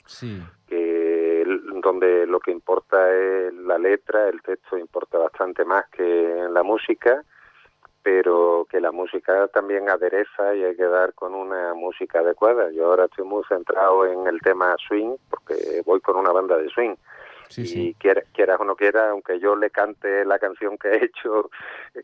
[0.66, 1.44] que
[1.82, 7.24] donde lo que importa es la letra, el texto importa bastante más que la música
[8.02, 12.70] pero que la música también adereza y hay que dar con una música adecuada.
[12.70, 16.68] Yo ahora estoy muy centrado en el tema swing, porque voy con una banda de
[16.70, 16.94] swing.
[17.56, 18.24] Y Quieras,
[18.58, 21.50] o no quieras, aunque yo le cante la canción que he hecho,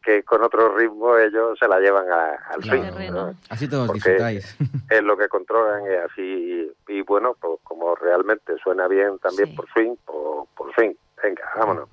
[0.02, 2.82] que con otro ritmo ellos se la llevan al swing.
[3.48, 4.56] Así todos disfrutáis.
[4.90, 6.70] Es lo que controlan, es así.
[6.86, 10.94] Y, bueno, pues como realmente suena bien también por swing, por, por swing.
[11.22, 11.88] Venga, vámonos.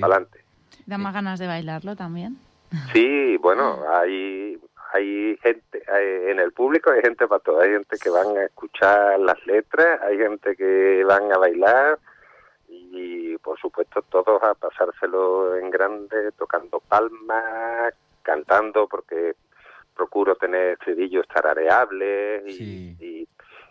[0.00, 0.44] Adelante.
[0.86, 2.38] Da más ganas de bailarlo también.
[2.92, 4.60] Sí, bueno, hay
[4.92, 5.82] hay gente
[6.30, 10.00] en el público hay gente para todo hay gente que van a escuchar las letras
[10.02, 11.98] hay gente que van a bailar
[12.96, 19.34] y por supuesto todos a pasárselo en grande tocando palmas cantando porque
[19.94, 23.26] procuro tener estribillos tarareables y,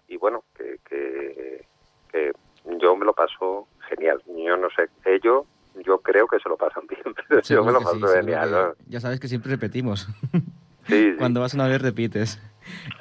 [0.07, 2.31] y, bueno que, que,
[2.79, 4.21] yo me lo paso genial.
[4.25, 5.45] Yo no sé, ellos
[5.83, 8.75] yo creo que se lo pasan bien, pero yo me lo paso genial.
[8.87, 10.07] Ya sabes que siempre repetimos.
[11.17, 12.39] Cuando vas una vez repites.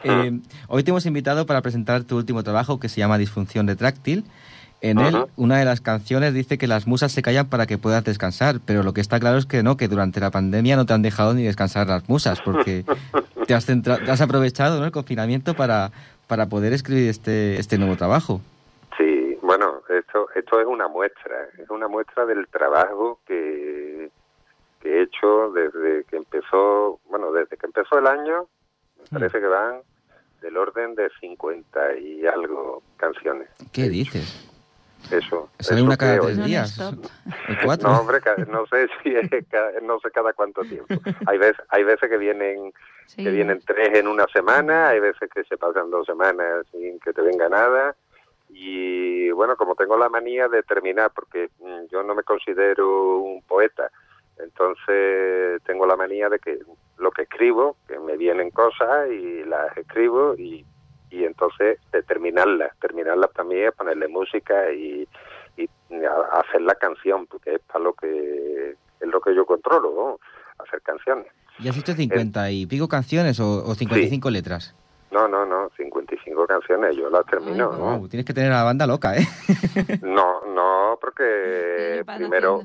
[0.03, 0.31] Eh,
[0.69, 4.25] hoy te hemos invitado para presentar tu último trabajo que se llama Disfunción retráctil.
[4.85, 8.05] En él, una de las canciones dice que las musas se callan para que puedas
[8.05, 10.93] descansar, pero lo que está claro es que no, que durante la pandemia no te
[10.93, 12.85] han dejado ni descansar las musas, porque
[13.47, 14.85] te has, has aprovechado ¿no?
[14.85, 15.91] el confinamiento para,
[16.27, 18.43] para poder escribir este, este nuevo trabajo.
[18.99, 24.11] Sí, bueno, esto, esto es una muestra, es una muestra del trabajo que,
[24.83, 28.49] que he hecho desde que empezó, bueno, desde que empezó el año,
[28.99, 29.15] me hmm.
[29.15, 29.77] parece que van
[30.43, 33.49] del orden de 50 y algo canciones.
[33.73, 34.51] ¿Qué dices?
[35.11, 35.51] Eso.
[35.59, 36.81] ¿Sale una cada tres días?
[37.65, 37.89] cuatro?
[37.89, 39.31] No, hombre, no sé si es
[39.83, 40.95] no sé cada cuánto tiempo.
[41.27, 42.73] Hay veces, hay veces que vienen
[43.17, 47.13] que vienen tres en una semana, hay veces que se pasan dos semanas sin que
[47.13, 47.95] te venga nada.
[48.49, 53.43] Y bueno, como tengo la manía de terminar, porque mm, yo no me considero un
[53.43, 53.91] poeta,
[54.39, 56.59] entonces tengo la manía de que
[56.99, 60.65] lo que escribo, que me vienen cosas y las escribo y
[61.15, 65.07] y entonces de terminarla, terminarla también es ponerle música y,
[65.57, 65.69] y
[66.33, 70.21] hacer la canción, porque es para lo que es lo que yo controlo, ¿no?
[70.65, 71.27] hacer canciones.
[71.59, 74.75] ¿Y has hecho 50 y pico canciones o, o 55 letras?
[75.11, 77.71] No, no, no, 55 canciones, yo las termino.
[77.73, 78.09] ¿no?
[78.09, 79.25] Tienes que tener a la banda loca, ¿eh?
[80.03, 82.63] no, no, porque primero,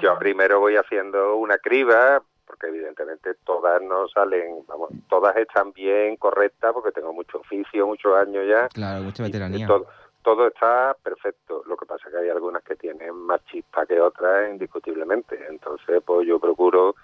[0.00, 6.16] yo primero voy haciendo una criba, porque evidentemente todas no salen, vamos, todas están bien,
[6.16, 8.68] correctas, porque tengo mucho oficio, muchos años ya.
[8.68, 9.66] Claro, mucha veteranía.
[9.66, 9.86] Todo,
[10.22, 11.62] todo está perfecto.
[11.66, 15.46] Lo que pasa es que hay algunas que tienen más chispa que otras, indiscutiblemente.
[15.48, 16.94] Entonces, pues yo procuro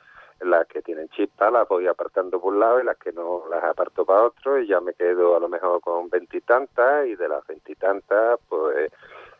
[0.41, 3.65] las que tienen chispa, las voy apartando por un lado y las que no las
[3.65, 7.27] aparto para otro y ya me quedo a lo mejor con veintitantas y, y de
[7.27, 8.93] las veintitantas, pues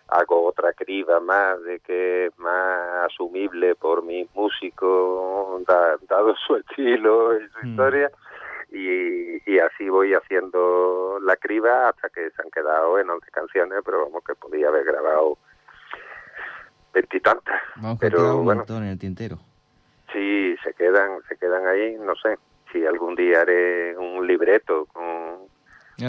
[0.09, 5.61] hago otra criba más de que es más asumible por mi músico
[6.09, 7.71] dado su estilo y su mm.
[7.71, 8.11] historia.
[8.71, 13.81] Y, y, así voy haciendo la criba hasta que se han quedado en 11 canciones
[13.83, 15.39] pero vamos que podía haber grabado
[16.93, 17.63] veintitantas.
[17.99, 18.65] Pero un bueno.
[18.69, 19.39] en el tintero.
[20.13, 22.39] Sí se quedan se quedan ahí no sé.
[22.71, 25.49] Si algún día haré un libreto con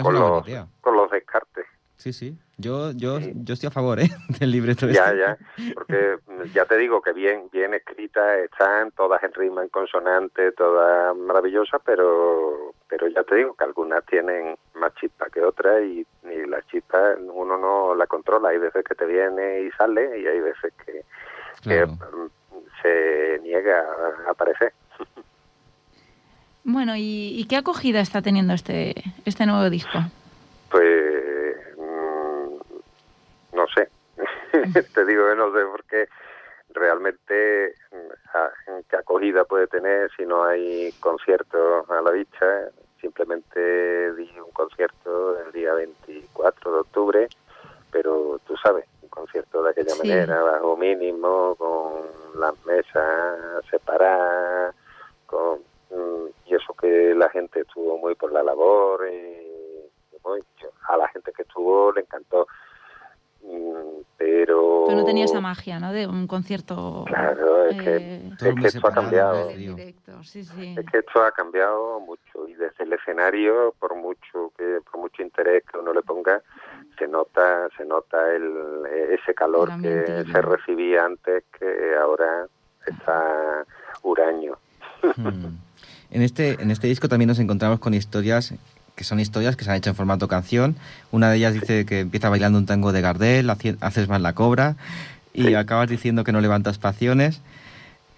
[0.02, 0.44] con los,
[0.82, 1.66] con los descartes.
[1.96, 2.38] Sí, sí.
[2.60, 4.08] Yo, yo, yo estoy a favor ¿eh?
[4.38, 4.86] del libreto.
[4.88, 5.18] Ya, este.
[5.18, 5.38] ya.
[5.74, 6.16] Porque
[6.52, 11.80] ya te digo que bien, bien escritas están, todas en rima, en consonante, todas maravillosas,
[11.84, 16.60] pero, pero ya te digo que algunas tienen más chispa que otras y, y la
[16.66, 18.50] chispa uno no la controla.
[18.50, 21.04] Hay veces que te viene y sale y hay veces que,
[22.82, 23.84] se niega
[24.26, 24.72] a aparecer.
[26.64, 28.94] Bueno, ¿y, ¿y qué acogida está teniendo este,
[29.24, 29.98] este nuevo disco?
[30.70, 31.19] Pues
[33.60, 33.90] no sé,
[34.94, 36.08] te digo que no sé porque
[36.70, 42.70] realmente mm, qué acogida puede tener si no hay conciertos a la dicha.
[43.00, 47.28] Simplemente di un concierto el día 24 de octubre,
[47.90, 54.74] pero tú sabes, un concierto de aquella manera, bajo mínimo, con las mesas separadas,
[55.24, 59.46] con, mm, y eso que la gente estuvo muy por la labor y,
[60.88, 62.46] a la gente que estuvo le encantó
[63.42, 64.86] Mm, pero...
[64.90, 65.92] no tenía esa magia, ¿no?
[65.92, 67.04] De un concierto...
[67.06, 68.32] Claro, es que, eh,
[68.64, 69.50] esto ha cambiado.
[69.50, 75.22] Es que esto ha cambiado mucho y desde el escenario, por mucho que por mucho
[75.22, 76.42] interés que uno le ponga,
[76.98, 82.46] se nota se nota el, ese calor que se recibía antes que ahora
[82.86, 83.64] está
[84.02, 84.58] huraño.
[85.02, 85.56] Hmm.
[86.10, 88.52] En este, en este disco también nos encontramos con historias
[89.00, 90.76] que son historias que se han hecho en formato canción.
[91.10, 94.76] Una de ellas dice que empieza bailando un tango de Gardel, haces más la cobra
[95.32, 97.40] y acabas diciendo que no levantas pasiones.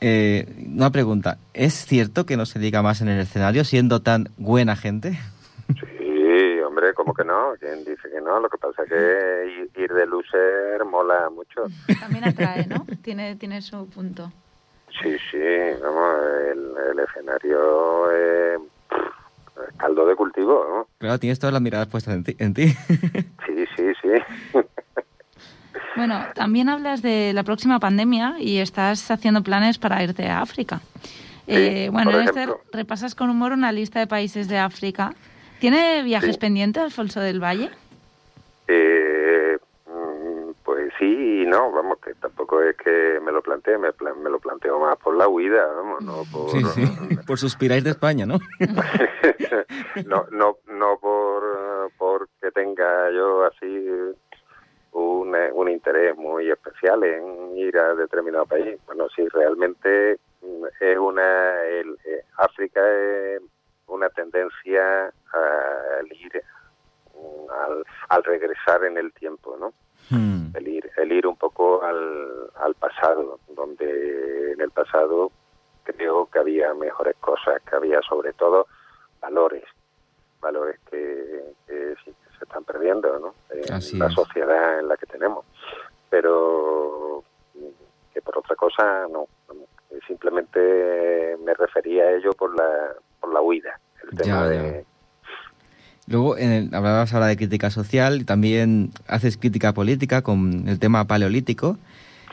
[0.01, 4.31] Eh, una pregunta, ¿es cierto que no se diga más en el escenario siendo tan
[4.39, 5.21] buena gente?
[5.69, 7.53] Sí, hombre, ¿cómo que no?
[7.61, 8.41] ¿Quién dice que no?
[8.41, 11.63] Lo que pasa es que ir de lucer mola mucho.
[12.01, 12.85] También atrae, ¿no?
[13.05, 14.33] tiene, tiene su punto.
[15.01, 15.39] Sí, sí,
[15.81, 16.17] vamos,
[16.51, 18.11] el, escenario...
[18.11, 18.59] Eh,
[19.77, 20.89] caldo de cultivo, ¿no?
[20.99, 22.37] Claro, tienes todas las miradas puestas en ti.
[22.39, 22.69] En ti.
[23.47, 24.09] sí, sí, sí.
[25.97, 30.81] bueno, también hablas de la próxima pandemia y estás haciendo planes para irte a África.
[31.47, 35.15] eh, bueno, este repasas con humor una lista de países de África.
[35.59, 37.71] ¿Tiene viajes pendientes, Alfonso del Valle?
[38.67, 39.42] Eh,
[41.03, 43.89] sí y no, vamos, que tampoco es que me lo plantee, me,
[44.23, 46.51] me lo planteo más por la huida, vamos, no por...
[46.51, 47.17] Sí, sí.
[47.27, 48.39] por suspirar de España, ¿no?
[50.07, 53.89] no, no, no por, por que tenga yo así
[54.93, 58.79] una un interés muy especial en ir a determinado país.
[58.87, 63.41] Bueno, si realmente mm, es una, el, eh, África es
[63.87, 66.43] una tendencia al ir,
[67.15, 69.73] mm, al, al regresar en el tiempo, ¿no?
[70.11, 70.55] Hmm.
[70.55, 75.31] el ir, el ir un poco al, al pasado, donde en el pasado
[75.85, 78.67] creo que había mejores cosas, que había sobre todo
[79.21, 79.65] valores,
[80.41, 83.35] valores que, que sí se están perdiendo ¿no?
[83.51, 84.15] en Así la es.
[84.15, 85.45] sociedad en la que tenemos.
[86.11, 87.25] Pero
[88.13, 89.27] que por otra cosa no,
[90.07, 94.49] simplemente me refería a ello por la, por la huida, el Ya, tema ya.
[94.49, 94.87] de...
[96.13, 100.79] Luego en el- hablabas ahora de crítica social y también haces crítica política con el
[100.79, 101.79] tema paleolítico,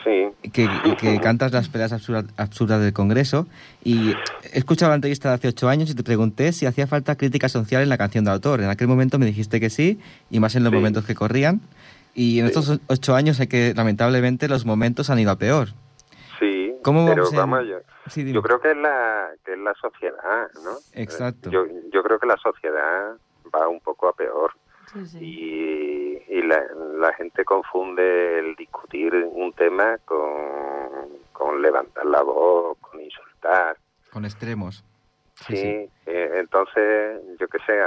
[0.04, 0.68] Sí, que,
[1.00, 3.48] que cantas las peleas absurdas, absurdas del Congreso.
[3.84, 4.12] Y
[4.54, 7.48] he escuchado la entrevista de hace ocho años y te pregunté si hacía falta crítica
[7.50, 8.62] social en la canción de autor.
[8.62, 10.00] En aquel momento me dijiste que sí,
[10.30, 10.76] y más en los Sí.
[10.78, 11.62] momentos que corrían.
[12.16, 12.54] Y en Sí.
[12.60, 15.70] estos ocho años hay que, lamentablemente, los momentos han ido a peor.
[16.40, 17.78] sí, ¿Cómo pero vamos vamos, yo,
[18.10, 18.32] Sí.
[18.32, 20.72] Yo creo que es la, que es la sociedad, ¿no?
[20.94, 21.52] Exacto.
[21.52, 23.16] Yo, yo creo que la sociedad
[23.54, 24.54] va un poco a peor
[24.94, 25.18] Sí, sí.
[25.22, 26.64] y, y la,
[26.98, 33.78] la gente confunde el discutir un tema con, con levantar la voz, con insultar.
[34.12, 34.84] Con extremos.
[35.48, 37.80] Sí, eh, entonces, yo qué sé,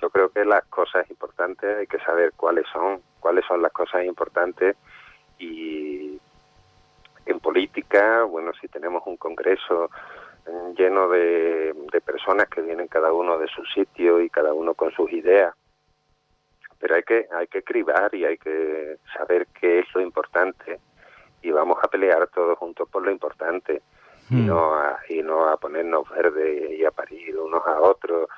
[0.00, 4.04] yo creo que las cosas importantes hay que saber cuáles son, cuáles son las cosas
[4.04, 4.76] importantes
[5.38, 6.18] y
[7.26, 9.90] en política, bueno, si tenemos un congreso
[10.76, 14.90] lleno de, de personas que vienen cada uno de su sitio y cada uno con
[14.92, 15.54] sus ideas,
[16.78, 20.80] pero hay que hay que cribar y hay que saber qué es lo importante
[21.42, 23.82] y vamos a pelear todos juntos por lo importante
[24.30, 24.46] y Hmm.
[24.46, 28.28] no a, y no a ponernos verde y a parir unos a otros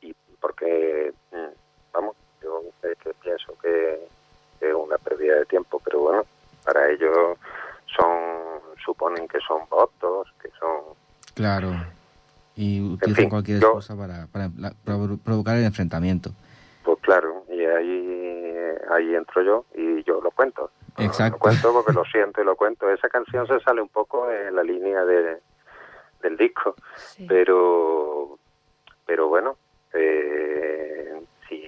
[0.00, 4.06] y porque mm, vamos yo es que pienso que
[4.60, 6.22] es una pérdida de tiempo pero bueno
[6.64, 7.36] para ellos
[7.86, 10.94] son suponen que son votos que son
[11.40, 11.72] Claro.
[12.54, 16.30] Y utilizan fin, cualquier yo- excusa para, para la- provo- provocar el enfrentamiento.
[16.84, 18.44] pues claro y ahí
[18.90, 21.36] ahí entro yo y yo lo cuento Exacto.
[21.36, 24.54] lo cuento porque lo siento y lo cuento esa canción se sale un poco en
[24.54, 25.38] la línea de
[26.22, 27.24] del disco Sí.
[27.28, 28.38] pero
[29.06, 29.56] pero bueno
[29.94, 31.62] eh, si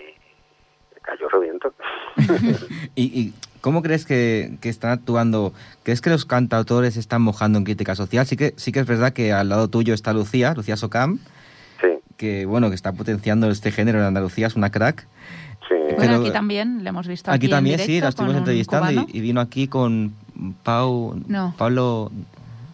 [1.02, 1.72] cayó reviento
[2.94, 5.54] ¿Y, y cómo crees que, que están actuando?
[5.84, 8.26] ¿Crees que los cantautores están mojando en crítica social?
[8.26, 11.18] Sí que, sí que es verdad que al lado tuyo está Lucía, Lucía Socam,
[11.80, 11.88] sí
[12.18, 15.06] que bueno, que está potenciando este género en Andalucía, es una crack.
[15.68, 17.30] sí Bueno, Pero- aquí también le hemos visto.
[17.30, 20.12] Aquí, en también sí, directo la estuvimos entrevistando y, y vino aquí con
[20.62, 21.54] Pau, No.
[21.56, 22.10] Pablo,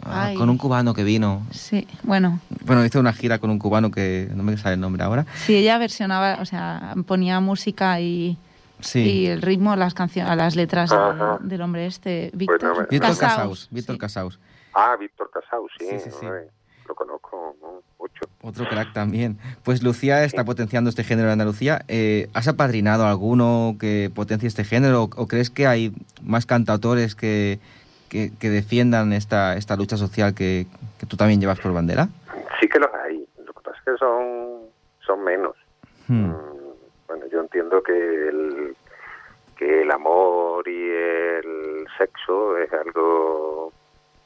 [0.05, 1.43] ah, con un cubano que vino.
[1.51, 5.03] Sí, bueno, Bueno, hizo una gira con un cubano que no me sale el nombre
[5.03, 5.26] ahora.
[5.47, 8.36] sí, ella versionaba, o sea, ponía música y,
[8.81, 9.01] Sí.
[9.01, 11.39] y el ritmo a las canciones, a las letras Ajá.
[11.41, 13.99] del hombre este, Víctor Bueno, Víctor Casaus, Casaus, Víctor sí.
[14.01, 14.41] Casaus.
[14.74, 16.26] ah Víctor Casau sí, Sí, sí, sí.
[16.26, 16.47] ay,
[16.87, 17.83] lo conozco ¿no?
[17.99, 19.39] mucho Otro crack también.
[19.64, 21.83] Pues Lucía está potenciando este género en Andalucía.
[21.89, 26.47] Eh, ¿Has apadrinado a alguno que potencie este género o, o crees que hay más
[26.47, 27.59] cantautores que,
[28.09, 30.66] que, que defiendan esta, esta lucha social que,
[30.99, 32.09] que tú también llevas por bandera?
[32.61, 34.61] sí que los hay lo que pasa es que son
[35.05, 35.55] son menos
[36.11, 36.33] Hmm.
[37.19, 38.77] Bueno yo entiendo que el
[39.57, 43.73] que el amor y el sexo es algo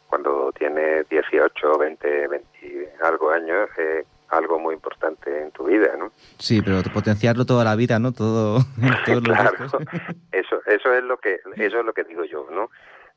[0.08, 6.10] cuando tienes 18 20 20 algo años es algo muy importante en tu vida no
[6.38, 8.12] Sí, pero potenciarlo toda la vida, ¿no?
[8.12, 8.58] Todo,
[9.06, 9.52] todos los claro
[10.32, 12.68] eso eso es lo que eso es lo que digo yo no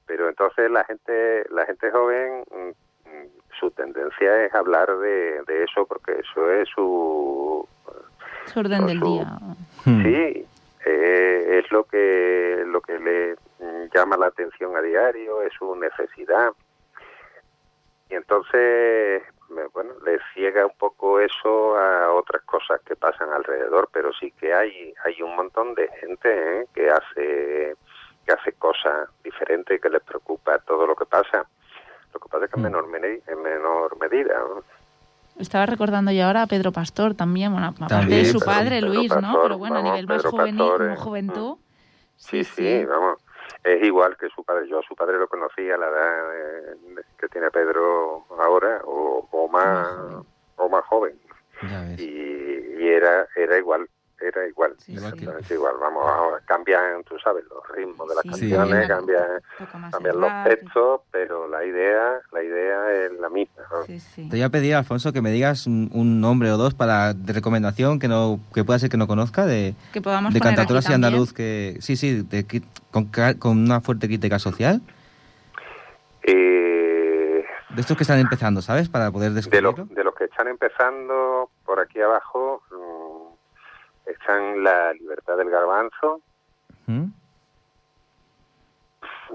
[0.05, 5.85] pero entonces la gente la gente joven mm, su tendencia es hablar de, de eso
[5.85, 7.67] porque eso es su
[8.55, 9.37] orden del Su- día.
[9.85, 10.03] Hmm.
[10.03, 10.45] sí
[10.85, 15.75] eh, es lo que lo que le mm, llama la atención a diario es su
[15.75, 16.51] necesidad
[18.09, 19.23] y entonces
[19.73, 24.53] bueno le ciega un poco eso a otras cosas que pasan alrededor pero sí que
[24.53, 26.65] hay hay un montón de gente ¿eh?
[26.73, 27.75] que hace
[28.25, 31.45] que hace cosas diferentes que les preocupa todo lo que pasa
[32.13, 32.89] lo que pasa es que en Mm.
[32.91, 34.63] menor en menor medida ¿no?
[35.39, 38.93] Estaba recordando yo ahora a Pedro Pastor también, bueno, aparte También, de su padre Pedro
[38.93, 39.41] Luis, ¿no?
[39.43, 41.57] Pero bueno, a nivel más Pedro juvenil, Pastor, como eh, juventud.
[42.15, 43.19] Sí, sí, vamos.
[43.63, 44.67] Es igual que su padre.
[44.69, 46.75] Yo a su padre lo conocí a la edad eh,
[47.19, 50.25] que tiene Pedro ahora, o, o más joven.
[50.55, 51.19] o más joven.
[51.69, 51.99] Ya ves.
[51.99, 53.89] Y, y era era igual,
[54.21, 54.73] era igual.
[54.77, 55.73] Sí, Exactamente igual.
[55.79, 58.87] Vamos, ahora cambian, tú sabes, los ritmos de las Sí, canciones, sí.
[58.87, 63.63] cambian, cambian los textos, pero la idea la idea es la misma.
[63.71, 63.83] ¿no?
[63.83, 64.23] Sí, sí.
[64.29, 67.33] Te voy a pedir, Alfonso, que me digas un, un nombre o dos para de
[67.33, 70.87] recomendación que no que pueda ser que no conozca de, Que podamos de cantautoras y
[70.89, 71.05] también.
[71.05, 72.45] andaluz que sí, sí, de
[72.91, 74.81] con, una fuerte crítica social,
[76.23, 78.89] Eh, de estos que están empezando, ¿sabes?
[78.89, 79.73] Para poder de, descubrirlo.
[79.77, 82.63] los, de los que están empezando por aquí abajo,
[84.05, 86.21] están La Libertad del Garbanzo.
[86.87, 87.05] ¿Mm?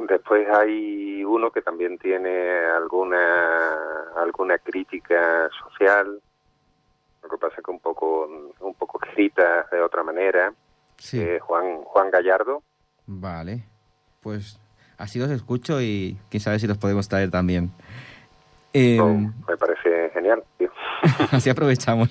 [0.09, 6.21] Después hay uno que también tiene alguna alguna crítica social,
[7.23, 8.27] lo que pasa que un poco
[8.61, 10.53] un poco escrita de otra manera.
[10.97, 11.21] Sí.
[11.21, 12.63] eh, Juan Juan Gallardo.
[13.07, 13.65] Vale.
[14.23, 14.59] Pues
[14.97, 17.71] así los escucho y quién sabe si los podemos traer también.
[18.73, 20.45] Eh, No, me parece genial.
[20.57, 20.71] tío.
[21.33, 22.11] así aprovechamos.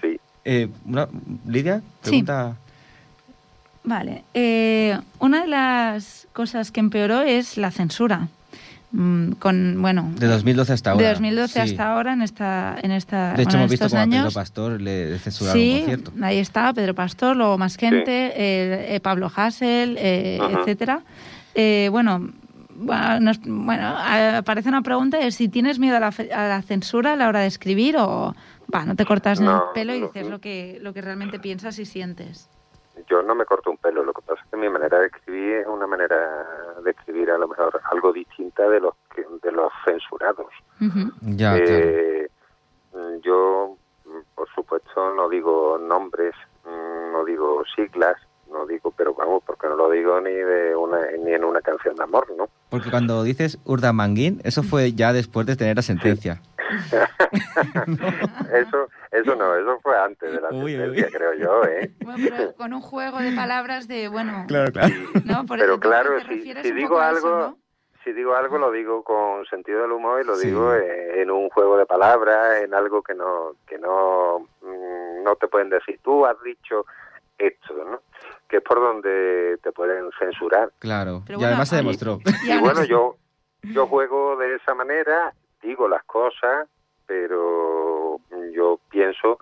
[0.00, 0.13] Sí.
[0.44, 1.08] Eh, una-
[1.46, 2.10] Lidia, Sí.
[2.22, 2.56] pregunta.
[3.86, 4.24] Vale.
[4.32, 8.28] eh, una de las cosas que empeoró es la censura.
[8.92, 11.02] Mm, con, bueno, De 2012 hasta ahora.
[11.02, 11.58] de 2012 sí.
[11.70, 14.80] hasta ahora en esta en esta De hecho, bueno, hemos visto como a Pedro Pastor
[14.80, 16.12] le censuraron un sí concierto.
[16.22, 21.00] ahí está Pedro Pastor luego más gente eh, eh, Pablo Hassel eh, etcétera
[21.56, 22.30] Eh, bueno
[22.76, 26.46] bueno, nos- bueno, eh, aparece una pregunta de si tienes miedo a la, fe- a
[26.48, 28.34] la censura a la hora de escribir o
[28.84, 30.06] no te cortas ni No, el pelo y no.
[30.06, 32.48] dices lo que lo que realmente piensas y sientes.
[33.10, 35.56] Yo no me corto un pelo, lo que pasa es que mi manera de escribir
[35.56, 36.16] es una manera
[36.82, 40.46] de escribir a lo mejor algo distinta de los que, de los censurados.
[41.22, 41.56] Ya.
[41.56, 42.28] Eh,
[43.24, 43.76] Yo,
[44.34, 48.16] por supuesto, no digo nombres, mm, no digo siglas,
[48.50, 51.96] no digo, pero vamos, porque no lo digo ni de una ni en una canción
[51.96, 52.48] de amor, ¿no?
[52.70, 56.40] Porque cuando dices Urdamanguín, eso fue ya después de tener la sentencia.
[58.52, 60.74] Eso, eso no, eso fue antes de la Uy,
[61.12, 61.90] creo yo, ¿eh?
[62.04, 64.94] Bueno, pero con un juego de palabras de bueno, Claro, claro.
[65.24, 65.46] ¿no?
[65.46, 67.58] Por Pero claro, te si, digo eso, algo, ¿no?
[68.04, 70.48] si digo algo lo digo con sentido del humor y lo Sí.
[70.48, 75.48] digo en un juego de palabras, en algo que no que no mm, no te
[75.48, 75.98] pueden decir.
[76.02, 76.84] Tú has dicho
[77.38, 78.00] esto, ¿no?
[78.48, 80.70] Que es por donde te pueden censurar.
[80.78, 81.22] Claro.
[81.26, 82.18] Pero y bueno, además se demostró.
[82.44, 83.16] Y Y bueno, yo
[83.62, 85.32] yo juego de esa manera,
[85.64, 86.68] digo las cosas,
[87.06, 88.18] pero
[88.54, 89.38] yo pienso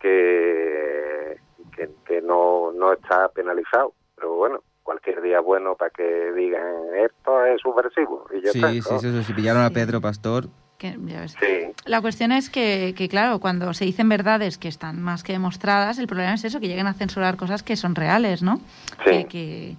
[0.00, 1.38] que
[1.76, 3.92] que, que no no está penalizado.
[4.16, 6.64] Pero bueno, cualquier día bueno para que digan
[7.04, 8.70] esto es subversivo y ya Sí, está.
[8.72, 8.98] sí, ¿no?
[9.00, 9.70] sí, sí, Si pillaron a.
[9.70, 10.46] Pedro Pastor,
[10.78, 11.36] que- ya ves.
[11.38, 11.72] Sí.
[11.86, 15.98] La cuestión es que, que, claro, cuando se dicen verdades que están más que demostradas,
[15.98, 18.60] el problema es eso, que lleguen a censurar cosas que son reales, ¿no?
[19.06, 19.24] Sí.
[19.26, 19.76] Que,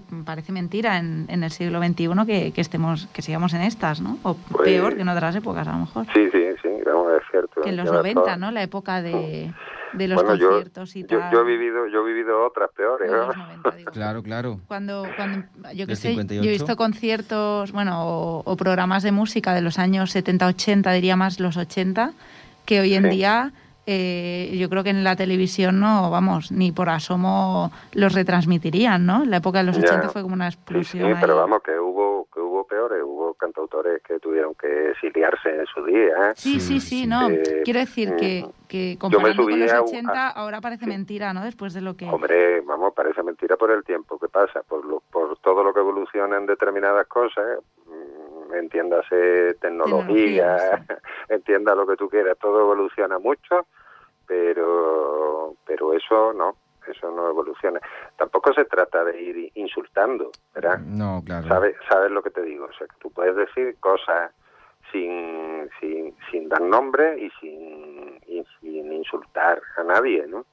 [0.24, 4.18] parece mentira en, en el siglo XXI que, que estemos que sigamos en estas, ¿no?
[4.24, 6.04] O Pues- peor que en otras épocas, a lo mejor.
[6.12, 7.60] Sí, sí, sí, vamos, es cierto.
[7.62, 8.36] Que en los Lleva 90, todo.
[8.38, 8.50] ¿no?
[8.50, 9.52] La época de,
[9.92, 11.32] de los bueno, yo, conciertos y yo, tal.
[11.32, 13.10] yo he vivido, yo he vivido otras peores.
[13.10, 13.26] ¿no?
[13.28, 13.90] los 90, digo.
[13.92, 14.60] claro, claro.
[14.66, 16.48] Cuando, cuando yo qué sé, yo 58.
[16.48, 21.16] he visto conciertos, bueno, o, o programas de música de los años 70, 80, diría
[21.16, 22.12] más los 80,
[22.66, 23.10] que hoy en Sí.
[23.10, 23.52] día
[23.86, 29.24] eh, yo creo que en la televisión no, vamos, ni por asomo los retransmitirían, ¿no?
[29.24, 29.84] La época de los Ya.
[29.88, 31.18] 80 fue como una Sí, sí, explosión.
[31.20, 35.84] pero vamos, que hubo, que hubo peores, hubo cantautores que tuvieron que exiliarse en su
[35.84, 36.30] día.
[36.30, 36.32] ¿eh?
[36.34, 37.28] Sí, sí, Sí, no.
[37.30, 41.32] Eh, Quiero decir que, que me comparando con subí los a- 80, ahora parece mentira,
[41.32, 41.44] ¿no?
[41.44, 42.06] Después de lo que...
[42.08, 45.80] Hombre, vamos, parece mentira por el tiempo que pasa, por, lo, por todo lo que
[45.80, 47.73] evoluciona en determinadas cosas, mm,
[48.58, 50.86] entiéndase tecnología, Tecnología,
[51.28, 53.66] entienda lo que tú quieras, todo evoluciona mucho,
[54.26, 57.80] pero, pero eso no, eso no evoluciona.
[58.16, 60.78] Tampoco se trata de ir insultando, ¿verdad?
[60.80, 61.48] No, claro.
[61.48, 62.66] ¿Sabes, sabes lo que te digo?
[62.66, 64.32] O sea, que tú puedes decir cosas
[64.92, 70.44] sin, sin, sin dar nombre y sin, y sin insultar a nadie, ¿no?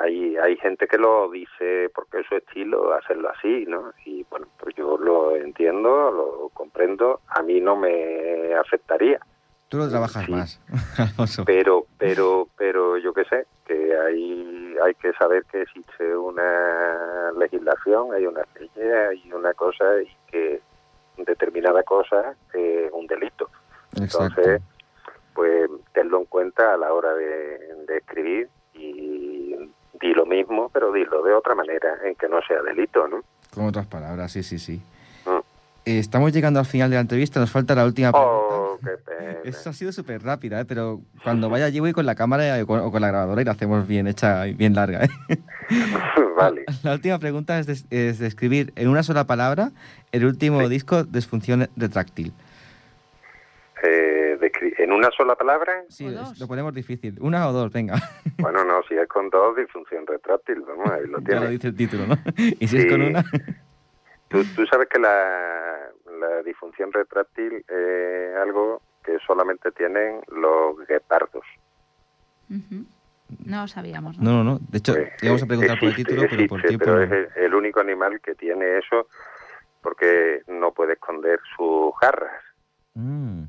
[0.00, 3.92] Hay, hay gente que lo dice porque es su estilo hacerlo así, ¿no?
[4.06, 9.18] Y bueno, pues yo lo entiendo, lo comprendo, a mí no me afectaría,
[9.68, 10.30] Tú lo trabajas Sí.
[10.32, 10.60] más,
[10.98, 11.44] Alfonso.
[11.46, 18.12] pero, pero, pero yo qué sé, que hay, hay que saber que existe una legislación,
[18.12, 20.60] hay una ley, hay una cosa y que
[21.16, 23.48] determinada cosa es un delito.
[23.98, 24.40] Exacto.
[24.42, 24.62] Entonces,
[25.34, 29.11] pues tenlo en cuenta a la hora de, de escribir y
[30.02, 33.22] di lo mismo, pero dilo de otra manera, en que no sea delito, ¿no?
[33.54, 34.82] Con otras palabras, sí, sí, sí.
[35.24, 35.38] Mm.
[35.84, 38.30] Eh, estamos llegando al final de la entrevista, nos falta la última pregunta.
[38.54, 39.38] Oh, qué pena.
[39.44, 40.64] Eso ha sido súper rápida, ¿eh?
[40.64, 43.44] pero cuando vaya allí voy con la cámara o con, o con la grabadora y
[43.44, 45.04] la hacemos bien hecha y bien larga.
[45.04, 45.08] ¿eh?
[46.36, 46.64] vale.
[46.82, 49.70] La última pregunta es, des- es describir en una sola palabra
[50.12, 50.68] el último Sí.
[50.68, 52.32] disco Desfunción Retráctil.
[53.84, 54.38] Eh,
[54.78, 57.16] en una sola palabra, Sí, es- lo ponemos difícil.
[57.20, 57.94] Una o dos, venga.
[58.38, 61.76] bueno, no, si es con dos, disfunción retráctil, vamos, ahí lo Ya lo dice el
[61.76, 62.16] título, ¿no?
[62.36, 62.88] Y si es Sí.
[62.88, 63.24] con una...
[64.28, 71.44] Tú, tú sabes que la, la disfunción retráctil es algo que solamente tienen los guepardos.
[72.48, 74.18] No lo sabíamos.
[74.18, 74.30] ¿no?
[74.30, 76.68] no, no, De hecho, Pues, íbamos a preguntar por el existe, título, pero por existe,
[76.68, 76.84] tiempo.
[76.84, 77.02] pero no.
[77.26, 79.08] es el, el único animal que tiene eso
[79.82, 82.42] porque no puede esconder sus garras.
[82.94, 83.42] Mm.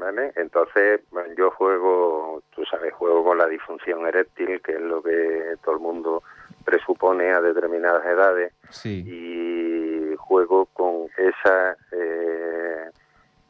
[0.00, 0.32] ¿Vale?
[0.36, 5.54] Entonces, bueno, yo juego, tú sabes, juego con la disfunción eréctil, que es lo que
[5.64, 6.22] todo el mundo
[6.64, 9.04] presupone a determinadas edades, Sí.
[9.06, 12.90] y juego con esa eh,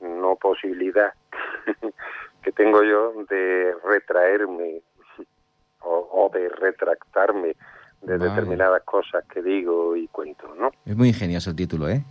[0.00, 1.12] no posibilidad
[2.42, 4.82] que tengo yo de retraerme
[5.80, 7.56] o, o de retractarme
[8.02, 8.30] de Vale.
[8.30, 10.70] determinadas cosas que digo y cuento, ¿no?
[10.84, 12.02] Es muy ingenioso el título, ¿eh?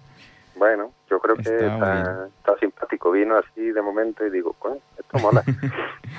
[0.58, 3.12] Bueno, yo creo que Está muy está, está simpático.
[3.12, 5.44] Vino así de momento y digo, bueno, esto mola.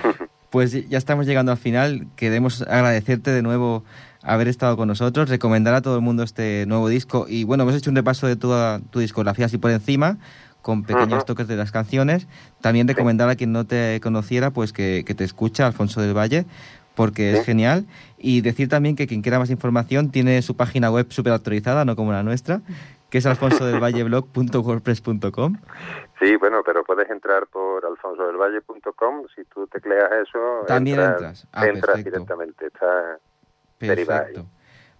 [0.51, 2.07] Pues ya estamos llegando al final.
[2.17, 3.83] Queremos agradecerte de nuevo
[4.23, 7.27] haber estado con nosotros, recomendar a todo el mundo este nuevo disco.
[7.29, 10.17] Y bueno, hemos hecho un repaso de toda tu discografía así por encima,
[10.63, 12.27] con pequeños toques de las canciones.
[12.63, 16.47] También recomendar a quien no te conociera, pues que, que te escucha, Alfonso del Valle,
[16.95, 17.39] porque Sí.
[17.41, 17.85] es genial.
[18.17, 21.97] Y decir también que quien quiera más información tiene su página web súper actualizada, no
[21.97, 22.63] como la nuestra,
[23.11, 25.57] que es alfonsodelvalleblog.wordpress.com.
[26.21, 29.23] sí, bueno, pero puedes entrar por alfonsodelvalle.com.
[29.35, 31.49] Si tú tecleas eso, También entras, entras.
[31.53, 32.67] Ah, entras directamente.
[32.67, 33.19] Está.
[33.79, 34.47] Perfecto.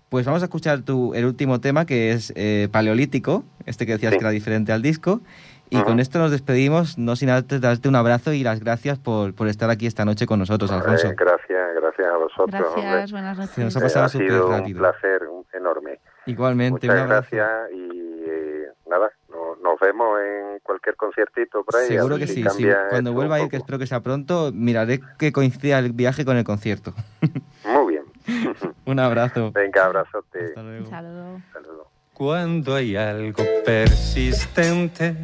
[0.09, 4.13] Pues vamos a escuchar tu, el último tema que es eh, Paleolítico, este que decías
[4.13, 4.19] Sí.
[4.19, 5.21] que era diferente al disco.
[5.69, 9.35] Y con esto nos despedimos, no sin antes darte un abrazo y las gracias por,
[9.35, 11.09] por estar aquí esta noche con nosotros, Alfonso.
[11.09, 12.49] Eh, gracias, gracias a vosotros.
[12.77, 13.07] Gracias, hombre.
[13.11, 13.77] buenas Se nos noches.
[13.77, 14.79] ha pasado ha súper sido un rápido.
[14.79, 15.23] placer
[15.55, 15.99] enorme.
[16.27, 17.89] Igualmente, Muchas gracias y
[18.29, 21.89] eh, nada, no- nos vemos en cualquier conciertito por ahí.
[21.89, 22.67] Seguro que sí, sí.
[22.91, 26.37] Cuando vuelva a ir, que espero que sea pronto, miraré que coincida el viaje con
[26.37, 26.93] el concierto.
[27.65, 28.05] Muy bien.
[28.87, 29.53] un abrazo.
[29.53, 30.45] Venga, abrazote.
[30.47, 30.85] Hasta luego.
[30.85, 31.41] Un saludo.
[31.53, 31.87] Saludos.
[32.13, 35.17] Cuando hay algo persistente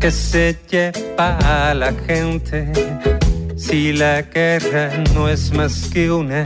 [0.00, 2.72] que se lleva a la gente,
[3.56, 6.42] si la guerra no es más que una,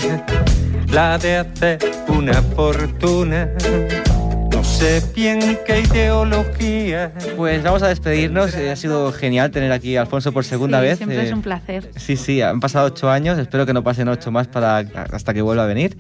[0.95, 1.79] la de hacer
[2.09, 3.49] una fortuna,
[4.53, 7.13] no sé bien qué ideología.
[7.37, 8.55] Pues vamos a despedirnos.
[8.55, 10.97] Eh, ha sido genial tener aquí a Alfonso por segunda Sí, vez.
[10.99, 11.91] Siempre Eh, es un placer.
[11.97, 15.43] Sí, sí, han pasado ocho años, espero que no pasen ocho más para hasta que
[15.43, 15.97] vuelva a venir.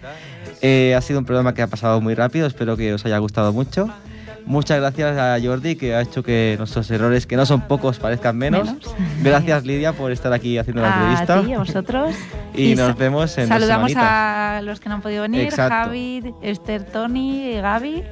[0.63, 3.53] Eh, ha sido un programa que ha pasado muy rápido, espero que os haya gustado
[3.53, 3.91] mucho.
[4.47, 8.37] Muchas gracias a Jordi, que ha hecho que nuestros errores, que no son pocos, parezcan
[8.37, 8.67] menos.
[8.67, 8.95] Menos.
[9.23, 11.39] Gracias Lidia por estar aquí haciendo la entrevista.
[11.39, 12.15] A ti, a vosotros.
[12.55, 15.75] Y nos vemos en Saludamos a los que no han podido venir, Exacto.
[15.75, 18.03] Javi, Esther, Tony, Gaby.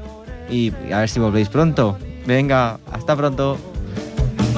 [0.50, 1.98] Y a ver si volvéis pronto.
[2.26, 3.58] Venga, hasta pronto.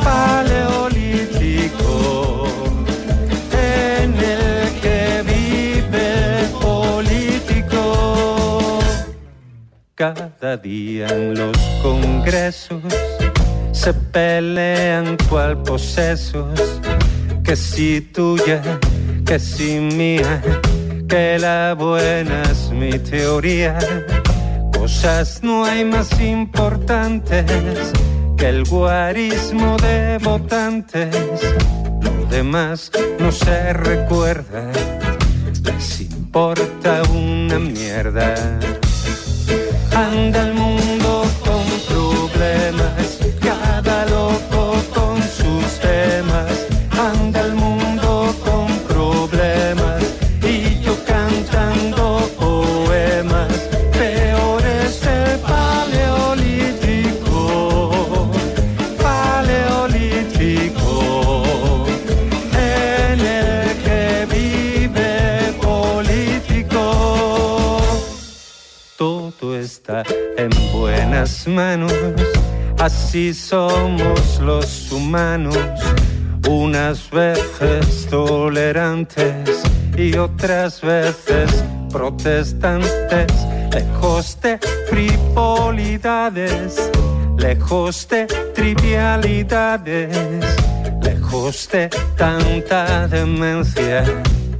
[0.03, 2.49] paleolítico
[9.97, 12.83] Cada día en los congresos
[13.71, 16.81] se pelean cual posesos,
[17.45, 18.61] que si tuya,
[19.25, 20.43] que si mía,
[21.09, 23.79] que la buena es mi teoría.
[24.77, 27.45] Cosas no hay más importantes
[28.37, 31.15] que el guarismo de votantes.
[32.03, 32.91] Lo demás
[33.21, 34.73] no se recuerda,
[35.63, 38.35] les importa una mierda.
[39.95, 40.54] Anda el
[71.47, 71.93] manos.
[72.79, 75.57] Así somos los humanos,
[76.49, 79.63] unas veces tolerantes
[79.97, 83.33] y otras veces protestantes,
[83.73, 86.91] lejos de frivolidades,
[87.39, 90.17] lejos de trivialidades,
[91.01, 94.05] lejos de tanta demencia,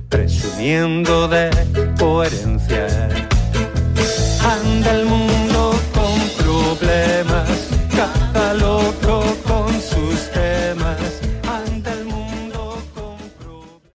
[0.09, 1.51] presumiendo de
[1.99, 2.87] coherencia.
[4.41, 5.24] Anda el mundo
[8.59, 8.94] calor